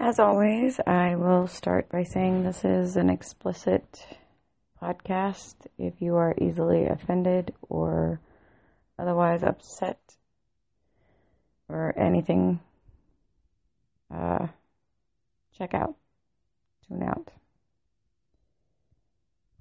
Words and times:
As 0.00 0.20
always, 0.20 0.78
I 0.86 1.16
will 1.16 1.48
start 1.48 1.88
by 1.88 2.04
saying 2.04 2.44
this 2.44 2.64
is 2.64 2.94
an 2.94 3.10
explicit 3.10 4.06
podcast. 4.80 5.56
If 5.76 6.00
you 6.00 6.14
are 6.14 6.36
easily 6.40 6.86
offended 6.86 7.52
or 7.62 8.20
otherwise 8.96 9.42
upset 9.42 9.98
or 11.68 11.98
anything, 11.98 12.60
uh, 14.14 14.46
check 15.58 15.74
out, 15.74 15.96
tune 16.86 17.02
out. 17.02 17.32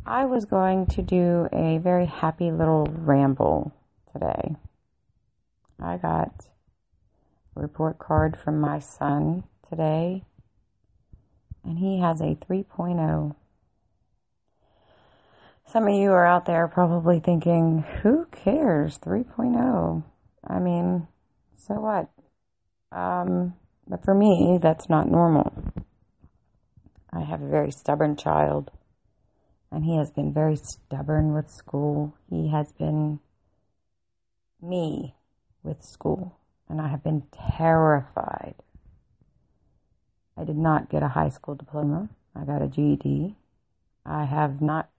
I 0.06 0.26
was 0.26 0.46
going 0.46 0.86
to 0.86 1.02
do 1.02 1.48
a 1.52 1.80
very 1.80 2.06
happy 2.06 2.52
little 2.52 2.86
ramble 2.86 3.74
today. 4.14 4.56
I 5.82 5.98
got 5.98 6.46
a 7.56 7.60
report 7.60 7.98
card 7.98 8.38
from 8.38 8.62
my 8.62 8.78
son 8.78 9.44
today, 9.70 10.24
and 11.64 11.80
he 11.80 12.00
has 12.00 12.22
a 12.22 12.36
3.0. 12.36 13.36
Some 15.66 15.88
of 15.88 15.94
you 15.94 16.12
are 16.12 16.26
out 16.26 16.46
there 16.46 16.68
probably 16.68 17.20
thinking, 17.20 17.84
who 18.02 18.26
cares? 18.32 18.98
3.0. 19.00 20.04
I 20.48 20.60
mean, 20.60 21.08
so 21.58 21.74
what? 21.76 22.10
Um, 22.98 23.56
but 23.88 24.04
for 24.04 24.14
me, 24.14 24.60
that's 24.62 24.90
not 24.90 25.12
normal. 25.12 25.52
I 27.12 27.22
have 27.22 27.42
a 27.42 27.50
very 27.50 27.72
stubborn 27.72 28.16
child, 28.16 28.72
and 29.72 29.84
he 29.84 29.98
has 29.98 30.12
been 30.12 30.34
very 30.34 30.56
stubborn 30.56 31.34
with 31.34 31.50
school. 31.50 32.16
He 32.30 32.50
has 32.50 32.72
been 32.72 33.20
me 34.62 35.16
with 35.64 35.84
school, 35.84 36.38
and 36.70 36.80
I 36.80 36.88
have 36.88 37.04
been 37.04 37.24
terrified 37.58 38.56
I 40.40 40.44
did 40.44 40.58
not 40.58 40.90
get 40.90 41.02
a 41.02 41.10
high 41.10 41.30
school 41.30 41.56
diploma. 41.56 42.10
I 42.36 42.44
got 42.46 42.62
a 42.62 42.68
GED. 42.68 43.36
I 44.06 44.26
have 44.26 44.62
not 44.62 44.90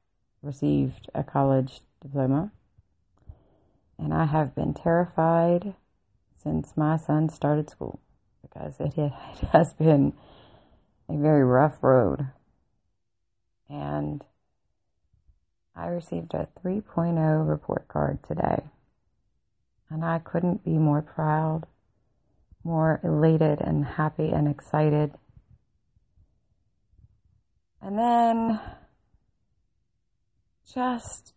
received 0.43 1.09
a 1.15 1.23
college 1.23 1.81
diploma. 2.03 2.51
And 3.99 4.13
I 4.13 4.27
have 4.27 4.55
been 4.55 4.75
terrified 4.75 5.75
since 6.37 6.77
my 6.77 6.97
son 6.97 7.29
started 7.29 7.71
school 7.71 8.01
because 8.43 8.81
it 8.81 8.95
has 9.53 9.75
been 9.75 10.13
a 11.09 11.17
very 11.17 11.45
rough 11.45 11.83
road. 11.83 12.27
And 13.69 14.25
I 15.77 15.87
received 15.87 16.35
a 16.35 16.49
3.0 16.65 17.49
report 17.49 17.87
card 17.87 18.19
today. 18.27 18.65
And 19.89 20.05
I 20.05 20.19
couldn't 20.19 20.65
be 20.65 20.73
more 20.73 21.01
proud, 21.01 21.67
more 22.65 23.01
elated 23.05 23.61
and 23.61 23.85
happy 23.85 24.31
and 24.31 24.49
excited 24.49 25.15
and 27.83 27.99
then 27.99 28.61
just 30.73 31.33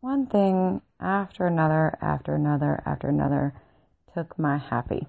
one 0.00 0.26
thing 0.26 0.82
after 1.00 1.46
another, 1.46 1.98
after 2.00 2.34
another, 2.34 2.82
after 2.86 3.08
another 3.08 3.54
took 4.14 4.38
my 4.38 4.58
happy. 4.58 5.06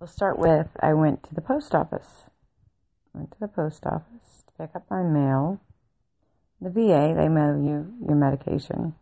We'll 0.00 0.08
start 0.08 0.38
with 0.38 0.68
I 0.80 0.94
went 0.94 1.22
to 1.24 1.34
the 1.34 1.40
post 1.40 1.74
office. 1.74 2.24
Went 3.12 3.30
to 3.32 3.40
the 3.40 3.48
post 3.48 3.86
office 3.86 4.44
to 4.46 4.52
pick 4.58 4.74
up 4.74 4.84
my 4.90 5.02
mail. 5.02 5.60
The 6.60 6.70
VA, 6.70 7.14
they 7.16 7.28
mail 7.28 7.56
you 7.56 7.94
your 8.06 8.16
medication. 8.16 8.94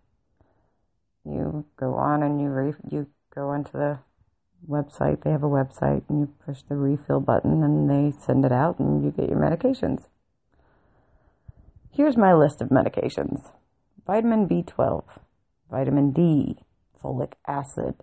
You 1.25 1.64
go 1.77 1.95
on 1.95 2.23
and 2.23 2.41
you 2.41 2.48
re- 2.48 2.75
you 2.91 3.07
go 3.34 3.51
onto 3.51 3.73
the 3.73 3.98
website. 4.68 5.22
They 5.22 5.30
have 5.30 5.42
a 5.42 5.48
website, 5.48 6.02
and 6.08 6.20
you 6.20 6.34
push 6.44 6.62
the 6.62 6.77
refill 6.77 7.20
button, 7.20 7.62
and 7.62 7.88
they 7.88 8.16
send 8.16 8.44
it 8.44 8.52
out, 8.52 8.78
and 8.78 9.05
you 9.05 9.10
get 9.10 9.28
your 9.28 9.38
medications. 9.38 10.08
Here's 11.91 12.16
my 12.16 12.32
list 12.32 12.62
of 12.62 12.68
medications 12.70 13.51
vitamin 14.06 14.48
B12, 14.48 15.05
vitamin 15.70 16.12
D, 16.12 16.56
folic 17.02 17.33
acid, 17.46 17.95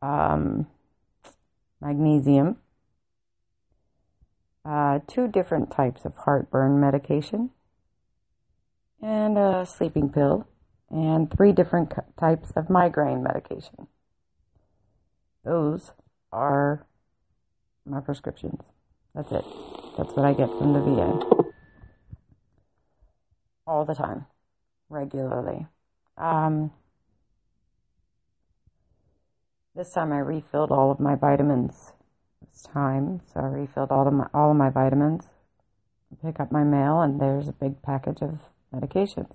um, 0.00 0.66
magnesium, 1.80 2.56
uh, 4.64 5.00
two 5.06 5.28
different 5.28 5.70
types 5.70 6.04
of 6.04 6.16
heartburn 6.16 6.80
medication, 6.80 7.50
and 9.02 9.36
a 9.36 9.66
sleeping 9.66 10.08
pill, 10.08 10.46
and 10.90 11.30
three 11.30 11.52
different 11.52 11.92
types 12.18 12.52
of 12.56 12.70
migraine 12.70 13.22
medication. 13.22 13.86
Those 15.44 15.92
are 16.32 16.86
my 17.84 18.00
prescriptions. 18.00 18.60
That's 19.14 19.30
it. 19.30 19.44
That's 19.96 20.12
what 20.14 20.24
I 20.24 20.32
get 20.32 20.48
from 20.48 20.72
the 20.72 20.80
VA. 20.80 21.52
All 23.66 23.84
the 23.84 23.94
time. 23.94 24.26
Regularly. 24.88 25.66
Um, 26.16 26.72
this 29.74 29.92
time 29.92 30.12
I 30.12 30.18
refilled 30.18 30.70
all 30.70 30.90
of 30.90 31.00
my 31.00 31.14
vitamins. 31.14 31.92
It's 32.42 32.62
time, 32.62 33.20
so 33.32 33.40
I 33.40 33.46
refilled 33.46 33.90
all 33.90 34.06
of 34.06 34.14
my 34.14 34.26
all 34.32 34.50
of 34.50 34.56
my 34.56 34.70
vitamins. 34.70 35.28
I 36.12 36.26
pick 36.26 36.40
up 36.40 36.52
my 36.52 36.62
mail 36.62 37.00
and 37.00 37.20
there's 37.20 37.48
a 37.48 37.52
big 37.52 37.82
package 37.82 38.22
of 38.22 38.40
medications. 38.74 39.34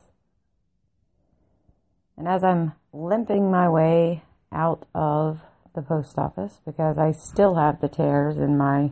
And 2.18 2.28
as 2.28 2.44
I'm 2.44 2.74
limping 2.94 3.52
my 3.52 3.70
way 3.70 4.24
out 4.52 4.88
of 4.96 5.42
the 5.80 5.86
post 5.86 6.18
office 6.18 6.60
because 6.66 6.98
I 6.98 7.12
still 7.12 7.56
have 7.56 7.80
the 7.80 7.88
tears 7.88 8.38
in 8.38 8.58
my 8.58 8.92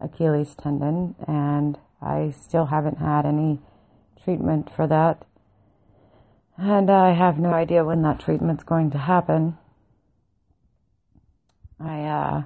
Achilles 0.00 0.54
tendon 0.54 1.14
and 1.26 1.78
I 2.02 2.30
still 2.30 2.66
haven't 2.66 2.98
had 2.98 3.24
any 3.24 3.58
treatment 4.22 4.70
for 4.70 4.86
that. 4.86 5.24
And 6.58 6.90
I 6.90 7.12
have 7.14 7.38
no 7.38 7.52
idea 7.52 7.84
when 7.84 8.02
that 8.02 8.20
treatment's 8.20 8.64
going 8.64 8.90
to 8.90 8.98
happen. 8.98 9.56
I, 11.78 12.02
uh, 12.02 12.42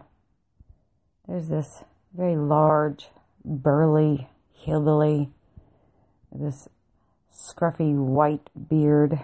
there's 1.27 1.49
this 1.49 1.83
very 2.17 2.37
large, 2.37 3.09
burly 3.45 4.29
hillbilly, 4.53 5.31
this 6.31 6.69
scruffy 7.37 7.93
white 7.93 8.51
beard, 8.69 9.19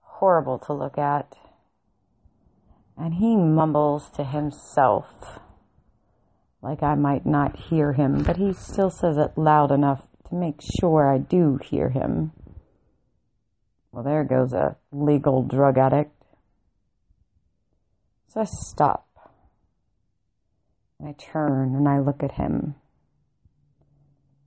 horrible 0.00 0.58
to 0.60 0.72
look 0.72 0.96
at 0.96 1.36
and 2.96 3.14
he 3.14 3.36
mumbles 3.36 4.10
to 4.16 4.24
himself 4.24 5.40
like 6.64 6.82
I 6.82 6.94
might 6.94 7.26
not 7.26 7.56
hear 7.56 7.92
him, 7.92 8.22
but 8.22 8.38
he 8.38 8.54
still 8.54 8.88
says 8.88 9.18
it 9.18 9.36
loud 9.36 9.70
enough 9.70 10.08
to 10.30 10.34
make 10.34 10.60
sure 10.80 11.12
I 11.12 11.18
do 11.18 11.58
hear 11.62 11.90
him. 11.90 12.32
Well, 13.92 14.02
there 14.02 14.24
goes 14.24 14.54
a 14.54 14.76
legal 14.90 15.42
drug 15.42 15.76
addict. 15.76 16.10
So 18.28 18.40
I 18.40 18.44
stop. 18.44 19.06
And 20.98 21.06
I 21.06 21.12
turn 21.12 21.74
and 21.76 21.86
I 21.86 21.98
look 21.98 22.22
at 22.22 22.32
him. 22.32 22.76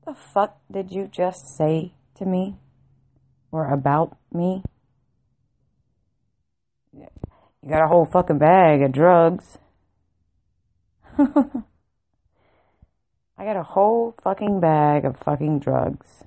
The 0.08 0.16
fuck 0.16 0.58
did 0.72 0.92
you 0.92 1.08
just 1.08 1.56
say 1.56 1.94
to 2.16 2.26
me? 2.26 2.56
Or 3.52 3.72
about 3.72 4.18
me? 4.34 4.64
You 7.64 7.70
got 7.70 7.84
a 7.84 7.88
whole 7.88 8.06
fucking 8.06 8.38
bag 8.38 8.82
of 8.82 8.92
drugs. 8.92 9.58
I 11.18 11.26
got 13.46 13.58
a 13.58 13.64
whole 13.64 14.16
fucking 14.24 14.60
bag 14.60 15.06
of 15.06 15.18
fucking 15.18 15.60
drugs. 15.60 16.24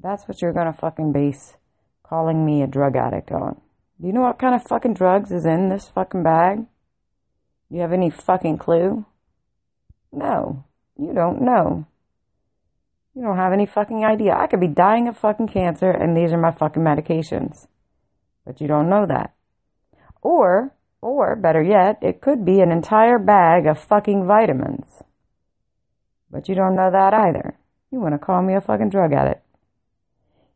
That's 0.00 0.26
what 0.26 0.42
you're 0.42 0.52
gonna 0.52 0.72
fucking 0.72 1.12
base 1.12 1.56
calling 2.02 2.44
me 2.44 2.62
a 2.62 2.66
drug 2.66 2.96
addict 2.96 3.30
on. 3.30 3.60
Do 4.00 4.06
you 4.06 4.12
know 4.12 4.22
what 4.22 4.38
kind 4.38 4.54
of 4.54 4.64
fucking 4.64 4.94
drugs 4.94 5.30
is 5.30 5.46
in 5.46 5.68
this 5.68 5.88
fucking 5.88 6.22
bag? 6.22 6.66
You 7.70 7.80
have 7.80 7.92
any 7.92 8.10
fucking 8.10 8.58
clue? 8.58 9.06
No, 10.12 10.64
you 10.98 11.14
don't 11.14 11.40
know. 11.40 11.86
You 13.14 13.22
don't 13.22 13.36
have 13.36 13.52
any 13.52 13.66
fucking 13.66 14.04
idea. 14.04 14.34
I 14.34 14.46
could 14.46 14.60
be 14.60 14.68
dying 14.68 15.08
of 15.08 15.16
fucking 15.16 15.48
cancer 15.48 15.90
and 15.90 16.16
these 16.16 16.32
are 16.32 16.38
my 16.38 16.50
fucking 16.50 16.82
medications. 16.82 17.68
But 18.44 18.60
you 18.60 18.66
don't 18.66 18.90
know 18.90 19.06
that. 19.06 19.32
Or, 20.22 20.72
or 21.00 21.36
better 21.36 21.62
yet, 21.62 21.98
it 22.00 22.20
could 22.20 22.44
be 22.44 22.60
an 22.60 22.70
entire 22.70 23.18
bag 23.18 23.66
of 23.66 23.78
fucking 23.78 24.26
vitamins. 24.26 25.02
But 26.30 26.48
you 26.48 26.54
don't 26.54 26.76
know 26.76 26.90
that 26.90 27.12
either. 27.12 27.58
You 27.90 28.00
want 28.00 28.14
to 28.14 28.18
call 28.18 28.42
me 28.42 28.54
a 28.54 28.60
fucking 28.60 28.88
drug 28.88 29.12
addict. 29.12 29.44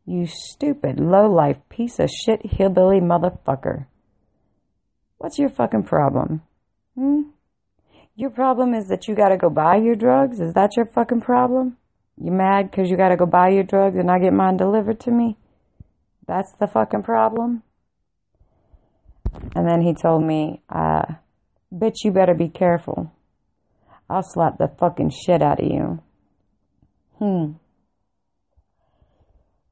You 0.05 0.25
stupid, 0.25 0.99
low-life 0.99 1.57
piece 1.69 1.99
of 1.99 2.09
shit 2.09 2.39
hillbilly 2.43 3.01
motherfucker. 3.01 3.87
What's 5.17 5.37
your 5.37 5.49
fucking 5.49 5.83
problem? 5.83 6.41
Hmm? 6.95 7.23
Your 8.15 8.29
problem 8.29 8.73
is 8.73 8.87
that 8.87 9.07
you 9.07 9.15
gotta 9.15 9.37
go 9.37 9.49
buy 9.49 9.75
your 9.75 9.95
drugs? 9.95 10.39
Is 10.39 10.53
that 10.53 10.75
your 10.75 10.85
fucking 10.85 11.21
problem? 11.21 11.77
You 12.19 12.31
mad 12.31 12.71
because 12.71 12.89
you 12.89 12.97
gotta 12.97 13.17
go 13.17 13.27
buy 13.27 13.49
your 13.49 13.63
drugs 13.63 13.97
and 13.97 14.09
I 14.09 14.17
get 14.17 14.33
mine 14.33 14.57
delivered 14.57 14.99
to 15.01 15.11
me? 15.11 15.37
That's 16.25 16.51
the 16.53 16.67
fucking 16.67 17.03
problem? 17.03 17.61
And 19.55 19.67
then 19.67 19.81
he 19.81 19.93
told 19.93 20.23
me, 20.23 20.61
uh, 20.69 21.03
bitch, 21.73 22.03
you 22.03 22.11
better 22.11 22.33
be 22.33 22.49
careful. 22.49 23.11
I'll 24.09 24.23
slap 24.23 24.57
the 24.57 24.69
fucking 24.79 25.11
shit 25.11 25.41
out 25.41 25.61
of 25.61 25.65
you. 25.69 25.99
Hmm. 27.19 27.53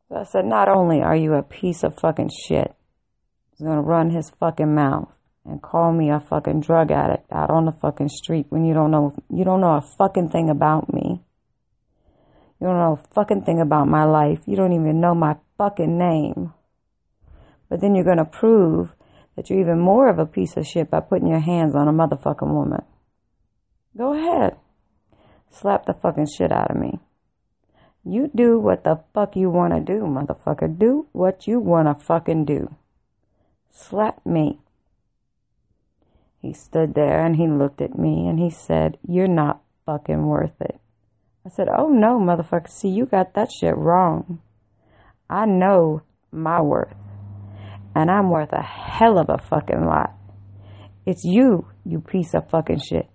So 0.09 0.15
I 0.17 0.23
said, 0.23 0.45
not 0.45 0.67
only 0.67 1.01
are 1.01 1.15
you 1.15 1.33
a 1.33 1.43
piece 1.43 1.83
of 1.83 1.97
fucking 1.99 2.29
shit, 2.47 2.75
he's 3.51 3.65
gonna 3.65 3.81
run 3.81 4.09
his 4.09 4.31
fucking 4.39 4.73
mouth 4.73 5.09
and 5.45 5.61
call 5.61 5.93
me 5.93 6.09
a 6.09 6.19
fucking 6.19 6.61
drug 6.61 6.91
addict 6.91 7.31
out 7.31 7.49
on 7.49 7.65
the 7.65 7.71
fucking 7.71 8.09
street 8.09 8.47
when 8.49 8.65
you 8.65 8.73
don't 8.73 8.91
know 8.91 9.13
you 9.29 9.45
don't 9.45 9.61
know 9.61 9.75
a 9.75 9.83
fucking 9.97 10.29
thing 10.29 10.49
about 10.49 10.91
me. 10.91 11.21
You 12.59 12.67
don't 12.67 12.77
know 12.77 12.93
a 12.99 13.13
fucking 13.13 13.43
thing 13.43 13.61
about 13.61 13.87
my 13.87 14.05
life. 14.05 14.39
You 14.45 14.55
don't 14.55 14.73
even 14.73 14.99
know 14.99 15.13
my 15.13 15.35
fucking 15.57 15.97
name. 15.97 16.53
But 17.69 17.81
then 17.81 17.93
you're 17.95 18.05
gonna 18.05 18.25
prove 18.25 18.94
that 19.35 19.49
you're 19.49 19.59
even 19.59 19.79
more 19.79 20.09
of 20.09 20.19
a 20.19 20.25
piece 20.25 20.55
of 20.57 20.65
shit 20.65 20.89
by 20.89 20.99
putting 20.99 21.27
your 21.27 21.39
hands 21.39 21.75
on 21.75 21.87
a 21.87 21.93
motherfucking 21.93 22.53
woman. 22.53 22.83
Go 23.97 24.13
ahead. 24.13 24.57
Slap 25.49 25.85
the 25.85 25.93
fucking 25.93 26.27
shit 26.37 26.51
out 26.51 26.71
of 26.71 26.77
me. 26.77 26.99
You 28.03 28.29
do 28.33 28.59
what 28.59 28.83
the 28.83 29.01
fuck 29.13 29.35
you 29.35 29.49
wanna 29.49 29.79
do, 29.79 30.01
motherfucker. 30.01 30.77
Do 30.77 31.07
what 31.11 31.47
you 31.47 31.59
wanna 31.59 31.95
fucking 31.95 32.45
do. 32.45 32.75
Slap 33.69 34.25
me. 34.25 34.59
He 36.39 36.53
stood 36.53 36.93
there 36.93 37.25
and 37.25 37.35
he 37.35 37.47
looked 37.47 37.81
at 37.81 37.97
me 37.97 38.27
and 38.27 38.39
he 38.39 38.49
said, 38.49 38.97
You're 39.07 39.27
not 39.27 39.61
fucking 39.85 40.27
worth 40.27 40.61
it. 40.61 40.79
I 41.45 41.49
said, 41.49 41.67
Oh 41.69 41.89
no, 41.89 42.19
motherfucker. 42.19 42.69
See, 42.69 42.89
you 42.89 43.05
got 43.05 43.33
that 43.33 43.49
shit 43.51 43.75
wrong. 43.75 44.39
I 45.29 45.45
know 45.45 46.03
my 46.31 46.61
worth. 46.61 46.95
And 47.95 48.11
I'm 48.11 48.29
worth 48.29 48.51
a 48.51 48.61
hell 48.61 49.17
of 49.17 49.29
a 49.29 49.37
fucking 49.37 49.85
lot. 49.85 50.11
It's 51.05 51.23
you, 51.23 51.67
you 51.85 52.01
piece 52.01 52.33
of 52.33 52.49
fucking 52.49 52.79
shit. 52.79 53.09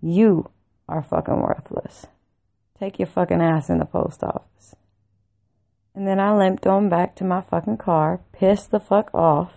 You 0.00 0.50
are 0.88 1.02
fucking 1.02 1.42
worthless. 1.42 2.06
Take 2.78 2.98
your 2.98 3.06
fucking 3.06 3.42
ass 3.42 3.68
in 3.68 3.78
the 3.78 3.84
post 3.84 4.22
office. 4.22 4.74
And 5.94 6.06
then 6.06 6.18
I 6.18 6.36
limped 6.36 6.66
on 6.66 6.88
back 6.88 7.14
to 7.16 7.24
my 7.24 7.42
fucking 7.42 7.76
car, 7.76 8.20
pissed 8.32 8.70
the 8.70 8.80
fuck 8.80 9.14
off, 9.14 9.52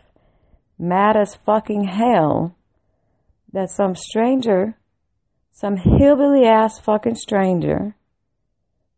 mad 0.78 1.16
as 1.16 1.36
fucking 1.46 1.86
hell 1.86 2.56
that 3.54 3.72
some 3.72 3.96
stranger, 3.96 4.78
some 5.52 5.78
hillbilly 5.78 6.46
ass 6.46 6.80
fucking 6.80 7.16
stranger 7.16 7.96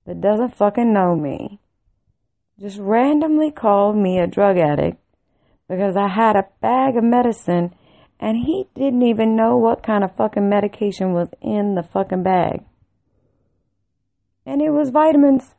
that 0.05 0.19
doesn't 0.19 0.55
fucking 0.55 0.91
know 0.91 1.15
me, 1.15 1.59
just 2.59 2.79
randomly 2.79 3.51
called 3.51 3.95
me 3.95 4.19
a 4.19 4.27
drug 4.27 4.57
addict 4.57 4.97
because 5.69 5.95
I 5.95 6.07
had 6.09 6.35
a 6.35 6.47
bag 6.61 6.97
of 6.97 7.03
medicine 7.03 7.73
and 8.19 8.35
he 8.35 8.67
didn't 8.75 9.03
even 9.03 9.35
know 9.35 9.55
what 9.55 9.83
kind 9.83 10.03
of 10.03 10.15
fucking 10.15 10.49
medication 10.49 11.13
was 11.13 11.29
in 11.41 11.75
the 11.75 11.83
fucking 11.83 12.23
bag. 12.23 12.65
And 14.45 14.61
it 14.61 14.71
was 14.71 14.89
vitamins. 14.89 15.53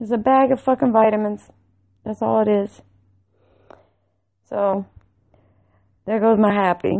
It's 0.00 0.12
a 0.12 0.16
bag 0.16 0.52
of 0.52 0.60
fucking 0.60 0.92
vitamins. 0.92 1.50
That's 2.04 2.22
all 2.22 2.40
it 2.40 2.48
is. 2.48 2.80
So, 4.48 4.86
there 6.06 6.20
goes 6.20 6.38
my 6.38 6.54
happy. 6.54 6.98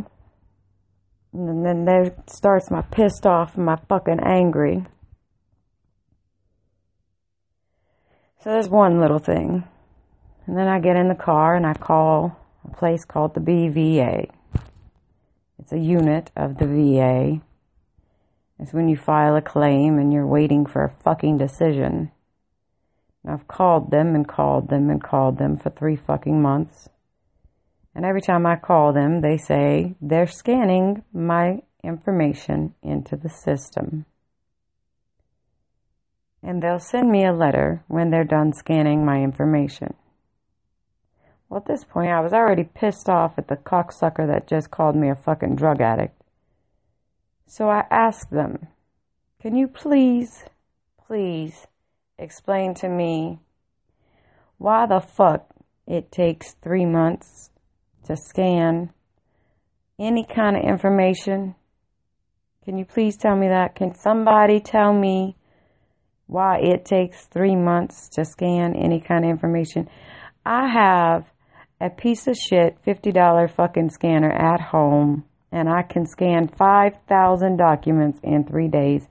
And 1.33 1.65
then 1.65 1.85
there 1.85 2.15
starts 2.27 2.71
my 2.71 2.83
pissed 2.83 3.27
off 3.27 3.57
and 3.57 3.65
my 3.65 3.77
fucking 3.89 4.21
angry. 4.23 4.85
So 8.41 8.51
there's 8.51 8.69
one 8.69 9.01
little 9.01 9.19
thing. 9.19 9.65
And 10.49 10.57
then 10.57 10.67
I 10.67 10.81
get 10.81 10.97
in 10.97 11.09
the 11.09 11.15
car 11.15 11.57
and 11.57 11.67
I 11.67 11.75
call 11.75 12.35
a 12.65 12.75
place 12.75 13.05
called 13.05 13.35
the 13.35 13.41
BVA. 13.41 14.31
It's 15.59 15.73
a 15.73 15.79
unit 15.79 16.31
of 16.35 16.57
the 16.57 16.67
VA. 16.67 17.43
It's 18.59 18.73
when 18.73 18.89
you 18.89 18.97
file 18.97 19.37
a 19.37 19.43
claim 19.43 19.99
and 19.99 20.11
you're 20.11 20.27
waiting 20.27 20.65
for 20.65 20.85
a 20.85 21.03
fucking 21.05 21.37
decision. 21.37 22.11
And 23.23 23.35
I've 23.35 23.47
called 23.47 23.91
them 23.91 24.15
and 24.15 24.27
called 24.27 24.71
them 24.71 24.89
and 24.89 25.05
called 25.05 25.37
them 25.37 25.59
for 25.59 25.69
three 25.69 25.97
fucking 25.97 26.41
months. 26.41 26.89
And 27.95 28.07
every 28.07 28.23
time 28.23 28.47
I 28.47 28.57
call 28.57 28.95
them, 28.95 29.21
they 29.21 29.37
say 29.37 29.97
they're 30.01 30.27
scanning 30.27 31.05
my 31.13 31.61
information 31.85 32.75
into 32.83 33.17
the 33.17 33.29
system. 33.29 34.07
And 36.43 36.63
they'll 36.63 36.79
send 36.79 37.11
me 37.11 37.27
a 37.27 37.35
letter 37.35 37.85
when 37.87 38.09
they're 38.09 38.25
done 38.25 38.55
scanning 38.55 39.05
my 39.05 39.19
information. 39.19 39.93
Well, 41.49 41.61
at 41.61 41.67
this 41.67 41.85
point, 41.85 42.11
I 42.11 42.21
was 42.21 42.33
already 42.33 42.65
pissed 42.65 43.09
off 43.09 43.39
at 43.39 43.49
the 43.49 43.57
cocksucker 43.57 44.27
that 44.27 44.47
just 44.47 44.71
called 44.71 44.97
me 44.97 45.09
a 45.09 45.15
fucking 45.15 45.57
drug 45.57 45.81
addict. 45.81 46.21
So 47.47 47.71
I 47.71 47.85
asked 47.91 48.31
them, 48.31 48.69
can 49.41 49.57
you 49.57 49.67
please, 49.67 50.45
please 51.07 51.67
explain 52.19 52.75
to 52.75 52.89
me 52.89 53.39
why 54.59 54.87
the 54.87 55.01
fuck 55.01 55.47
it 55.87 56.13
takes 56.13 56.55
three 56.63 56.85
months 56.85 57.51
to 58.05 58.17
scan 58.17 58.91
any 59.99 60.25
kind 60.25 60.57
of 60.57 60.65
information? 60.65 61.55
Can 62.65 62.77
you 62.77 62.85
please 62.85 63.17
tell 63.17 63.37
me 63.37 63.49
that? 63.49 63.75
Can 63.75 63.95
somebody 63.95 64.61
tell 64.61 64.93
me 64.93 65.37
why 66.27 66.59
it 66.59 66.85
takes 66.85 67.27
three 67.27 67.57
months 67.57 68.11
to 68.11 68.27
scan 68.27 68.75
any 68.77 69.01
kind 69.01 69.25
of 69.25 69.31
information? 69.31 69.89
I 70.45 70.69
have 70.69 71.25
a 71.81 71.91
piece 71.91 72.27
of 72.27 72.37
shit 72.37 72.77
$50 72.87 73.51
fucking 73.51 73.91
scanner 73.91 74.33
at 74.33 74.61
home 74.61 75.25
and 75.51 75.69
I 75.69 75.83
can 75.83 76.07
scan 76.07 76.49
5,000 76.49 77.57
documents 77.57 78.21
in 78.23 78.45
three 78.45 78.69
days. 78.69 79.07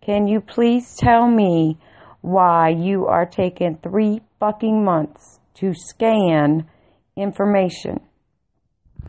Can 0.00 0.26
you 0.28 0.40
please 0.40 0.96
tell 0.96 1.26
me 1.28 1.78
why 2.20 2.68
you 2.68 3.06
are 3.06 3.26
taking 3.26 3.78
three 3.82 4.20
fucking 4.38 4.84
months 4.84 5.40
to 5.54 5.72
scan 5.74 6.68
information? 7.16 8.00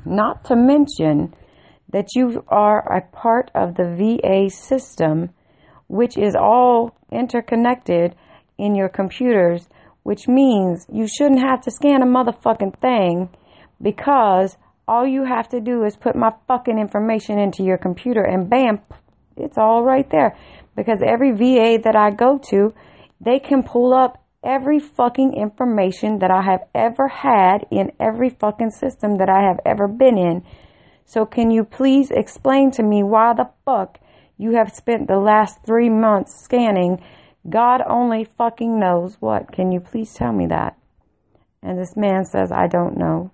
Not 0.05 0.45
to 0.45 0.55
mention 0.55 1.35
that 1.91 2.07
you 2.15 2.43
are 2.47 2.79
a 2.79 3.01
part 3.01 3.51
of 3.53 3.75
the 3.75 3.95
VA 3.95 4.49
system, 4.49 5.29
which 5.87 6.17
is 6.17 6.35
all 6.35 6.95
interconnected 7.11 8.15
in 8.57 8.75
your 8.75 8.89
computers, 8.89 9.67
which 10.03 10.27
means 10.27 10.85
you 10.91 11.07
shouldn't 11.07 11.41
have 11.41 11.61
to 11.61 11.71
scan 11.71 12.01
a 12.01 12.05
motherfucking 12.05 12.79
thing 12.79 13.29
because 13.81 14.57
all 14.87 15.07
you 15.07 15.23
have 15.23 15.47
to 15.49 15.61
do 15.61 15.83
is 15.83 15.95
put 15.95 16.15
my 16.15 16.31
fucking 16.47 16.77
information 16.77 17.39
into 17.39 17.63
your 17.63 17.77
computer 17.77 18.23
and 18.23 18.49
bam, 18.49 18.79
it's 19.37 19.57
all 19.57 19.83
right 19.83 20.09
there. 20.09 20.35
Because 20.75 20.99
every 21.05 21.31
VA 21.31 21.79
that 21.83 21.95
I 21.95 22.11
go 22.11 22.39
to, 22.49 22.73
they 23.19 23.39
can 23.39 23.63
pull 23.63 23.93
up 23.93 24.21
every 24.43 24.79
fucking 24.79 25.33
information 25.33 26.19
that 26.19 26.31
I 26.31 26.41
have 26.41 26.61
ever 26.73 27.07
had 27.07 27.65
in 27.69 27.91
every 27.99 28.29
fucking 28.29 28.71
system 28.71 29.17
that 29.17 29.29
I 29.29 29.41
have 29.43 29.59
ever 29.65 29.87
been 29.87 30.17
in. 30.17 30.43
So 31.05 31.25
can 31.25 31.51
you 31.51 31.63
please 31.63 32.09
explain 32.09 32.71
to 32.71 32.83
me 32.83 33.03
why 33.03 33.33
the 33.33 33.49
fuck 33.65 33.99
you 34.37 34.55
have 34.55 34.71
spent 34.71 35.07
the 35.07 35.19
last 35.19 35.59
three 35.65 35.89
months 35.89 36.41
scanning? 36.43 37.03
God 37.49 37.81
only 37.87 38.23
fucking 38.23 38.79
knows 38.79 39.17
what. 39.19 39.51
Can 39.51 39.71
you 39.71 39.79
please 39.79 40.13
tell 40.13 40.31
me 40.31 40.47
that? 40.47 40.77
And 41.63 41.77
this 41.77 41.95
man 41.95 42.25
says, 42.25 42.51
I 42.51 42.67
don't 42.67 42.97
know. 42.97 43.31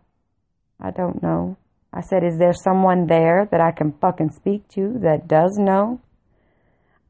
I 0.80 0.92
don't 0.92 1.22
know. 1.22 1.58
I 1.94 2.02
said, 2.02 2.24
is 2.24 2.38
there 2.38 2.54
someone 2.54 3.08
there 3.08 3.48
that 3.52 3.62
I 3.62 3.72
can 3.72 3.94
fucking 4.00 4.32
speak 4.32 4.68
to 4.70 5.00
that 5.02 5.28
does 5.28 5.58
know? 5.58 6.02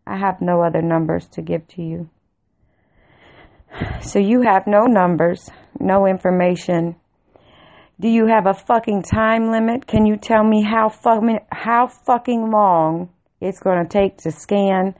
I 0.06 0.18
have 0.18 0.42
no 0.42 0.63
other 0.63 0.82
numbers 0.82 1.27
to 1.34 1.42
give 1.42 1.68
to 1.70 1.82
you. 1.82 2.10
So 4.01 4.20
you 4.20 4.42
have 4.42 4.66
no 4.66 4.86
numbers, 4.86 5.50
no 5.80 6.06
information. 6.08 6.96
Do 8.00 8.08
you 8.08 8.27
have 8.27 8.46
a 8.46 8.54
fucking 8.54 9.04
time 9.04 9.51
limit? 9.51 9.88
Can 9.88 10.06
you 10.06 10.18
tell 10.18 10.44
me 10.44 10.63
how 10.63 10.89
fucking 10.89 11.39
how 11.51 11.88
fucking 11.88 12.51
long 12.51 13.10
it's 13.42 13.60
going 13.60 13.84
to 13.84 13.89
take 13.89 14.18
to 14.20 14.32
scan 14.32 14.96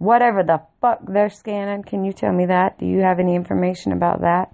whatever 0.00 0.42
the 0.42 0.62
fuck 0.80 1.00
they're 1.06 1.28
scanning? 1.28 1.82
Can 1.82 2.04
you 2.04 2.12
tell 2.12 2.32
me 2.32 2.46
that? 2.46 2.78
Do 2.78 2.86
you 2.86 3.00
have 3.00 3.20
any 3.20 3.36
information 3.36 3.92
about 3.92 4.22
that? 4.22 4.46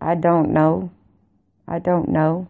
I 0.00 0.14
don't 0.14 0.52
know. 0.52 0.90
I 1.66 1.78
don't 1.78 2.10
know. 2.10 2.48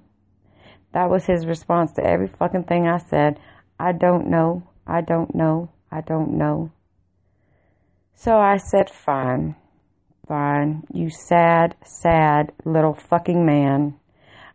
That 0.93 1.09
was 1.09 1.25
his 1.25 1.47
response 1.47 1.93
to 1.93 2.05
every 2.05 2.27
fucking 2.27 2.65
thing 2.65 2.89
I 2.89 2.99
said. 2.99 3.39
I 3.79 3.93
don't 3.93 4.29
know. 4.29 4.65
I 4.87 5.03
don't 5.03 5.35
know. 5.35 5.71
I 5.91 6.01
don't 6.01 6.37
know. 6.37 6.73
So 8.15 8.33
I 8.37 8.57
said, 8.57 8.91
fine. 8.91 9.55
Fine, 10.27 10.83
you 10.93 11.09
sad, 11.09 11.77
sad 11.85 12.51
little 12.65 12.95
fucking 12.95 13.47
man. 13.47 13.95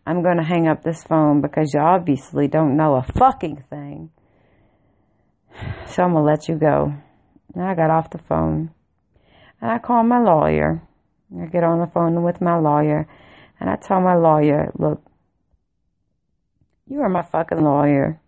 I'm 0.05 0.21
going 0.24 0.38
to 0.38 0.43
hang 0.43 0.67
up 0.67 0.83
this 0.83 1.03
phone 1.03 1.39
because 1.39 1.71
you 1.74 1.79
obviously 1.79 2.50
don't 2.50 2.75
know 2.75 2.95
a 2.95 3.03
fucking 3.17 3.63
thing. 3.69 4.10
So 5.88 6.03
I'm 6.03 6.13
going 6.13 6.24
to 6.24 6.31
let 6.31 6.48
you 6.48 6.55
go. 6.55 6.93
And 7.53 7.63
I 7.63 7.75
got 7.75 7.89
off 7.89 8.10
the 8.10 8.17
phone. 8.17 8.72
And 9.62 9.72
I 9.72 9.77
called 9.77 10.08
my 10.08 10.20
lawyer. 10.20 10.81
I 11.39 11.46
get 11.46 11.63
on 11.63 11.79
the 11.79 11.91
phone 11.93 12.24
with 12.24 12.41
my 12.41 12.58
lawyer. 12.58 13.08
And 13.60 13.70
I 13.70 13.75
tell 13.75 14.01
my 14.01 14.15
lawyer, 14.15 14.72
look, 14.77 15.01
You 16.88 17.01
are 17.01 17.10
my 17.10 17.24
fucking 17.24 17.63
lawyer. 17.63 18.20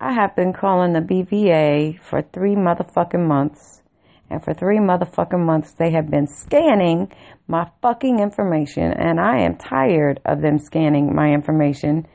I 0.00 0.12
have 0.12 0.34
been 0.34 0.52
calling 0.52 0.92
the 0.92 1.00
BVA 1.00 2.00
for 2.00 2.22
three 2.22 2.56
motherfucking 2.56 3.26
months. 3.26 3.82
And 4.28 4.42
for 4.42 4.54
three 4.54 4.78
motherfucking 4.78 5.44
months, 5.44 5.72
they 5.72 5.92
have 5.92 6.10
been 6.10 6.26
scanning 6.26 7.12
my 7.46 7.70
fucking 7.82 8.18
information. 8.18 8.92
And 8.92 9.20
I 9.20 9.40
am 9.40 9.56
tired 9.56 10.20
of 10.24 10.40
them 10.40 10.58
scanning 10.58 11.14
my 11.14 11.32
information. 11.32 12.06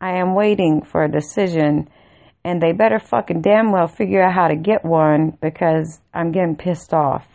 I 0.00 0.18
am 0.18 0.34
waiting 0.34 0.82
for 0.82 1.04
a 1.04 1.10
decision. 1.10 1.88
And 2.46 2.62
they 2.62 2.70
better 2.70 3.00
fucking 3.00 3.40
damn 3.40 3.72
well 3.72 3.88
figure 3.88 4.22
out 4.22 4.32
how 4.32 4.46
to 4.46 4.54
get 4.54 4.84
one 4.84 5.36
because 5.42 6.00
I'm 6.14 6.30
getting 6.30 6.54
pissed 6.54 6.94
off. 6.94 7.26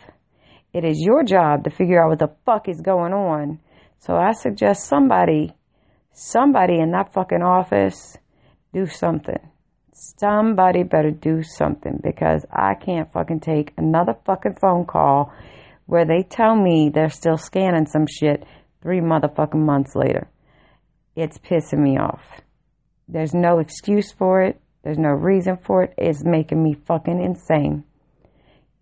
It 0.72 0.86
is 0.86 1.02
your 1.02 1.22
job 1.22 1.64
to 1.64 1.70
figure 1.70 2.02
out 2.02 2.08
what 2.08 2.18
the 2.18 2.34
fuck 2.46 2.66
is 2.66 2.80
going 2.80 3.12
on. 3.12 3.60
So 3.98 4.14
I 4.14 4.32
suggest 4.32 4.86
somebody, 4.88 5.52
somebody 6.14 6.78
in 6.80 6.92
that 6.92 7.12
fucking 7.12 7.42
office 7.42 8.16
do 8.72 8.86
something. 8.86 9.36
Somebody 9.92 10.82
better 10.82 11.10
do 11.10 11.42
something 11.42 12.00
because 12.02 12.46
I 12.50 12.72
can't 12.74 13.12
fucking 13.12 13.40
take 13.40 13.74
another 13.76 14.14
fucking 14.24 14.56
phone 14.62 14.86
call 14.86 15.30
where 15.84 16.06
they 16.06 16.22
tell 16.22 16.56
me 16.56 16.88
they're 16.88 17.10
still 17.10 17.36
scanning 17.36 17.84
some 17.84 18.06
shit 18.06 18.46
three 18.82 19.00
motherfucking 19.00 19.62
months 19.62 19.94
later. 19.94 20.30
It's 21.14 21.36
pissing 21.36 21.80
me 21.80 21.98
off. 21.98 22.22
There's 23.08 23.34
no 23.34 23.58
excuse 23.58 24.10
for 24.10 24.40
it. 24.40 24.58
There's 24.82 24.98
no 24.98 25.10
reason 25.10 25.58
for 25.62 25.84
it. 25.84 25.94
It's 25.96 26.24
making 26.24 26.62
me 26.62 26.74
fucking 26.86 27.22
insane. 27.22 27.84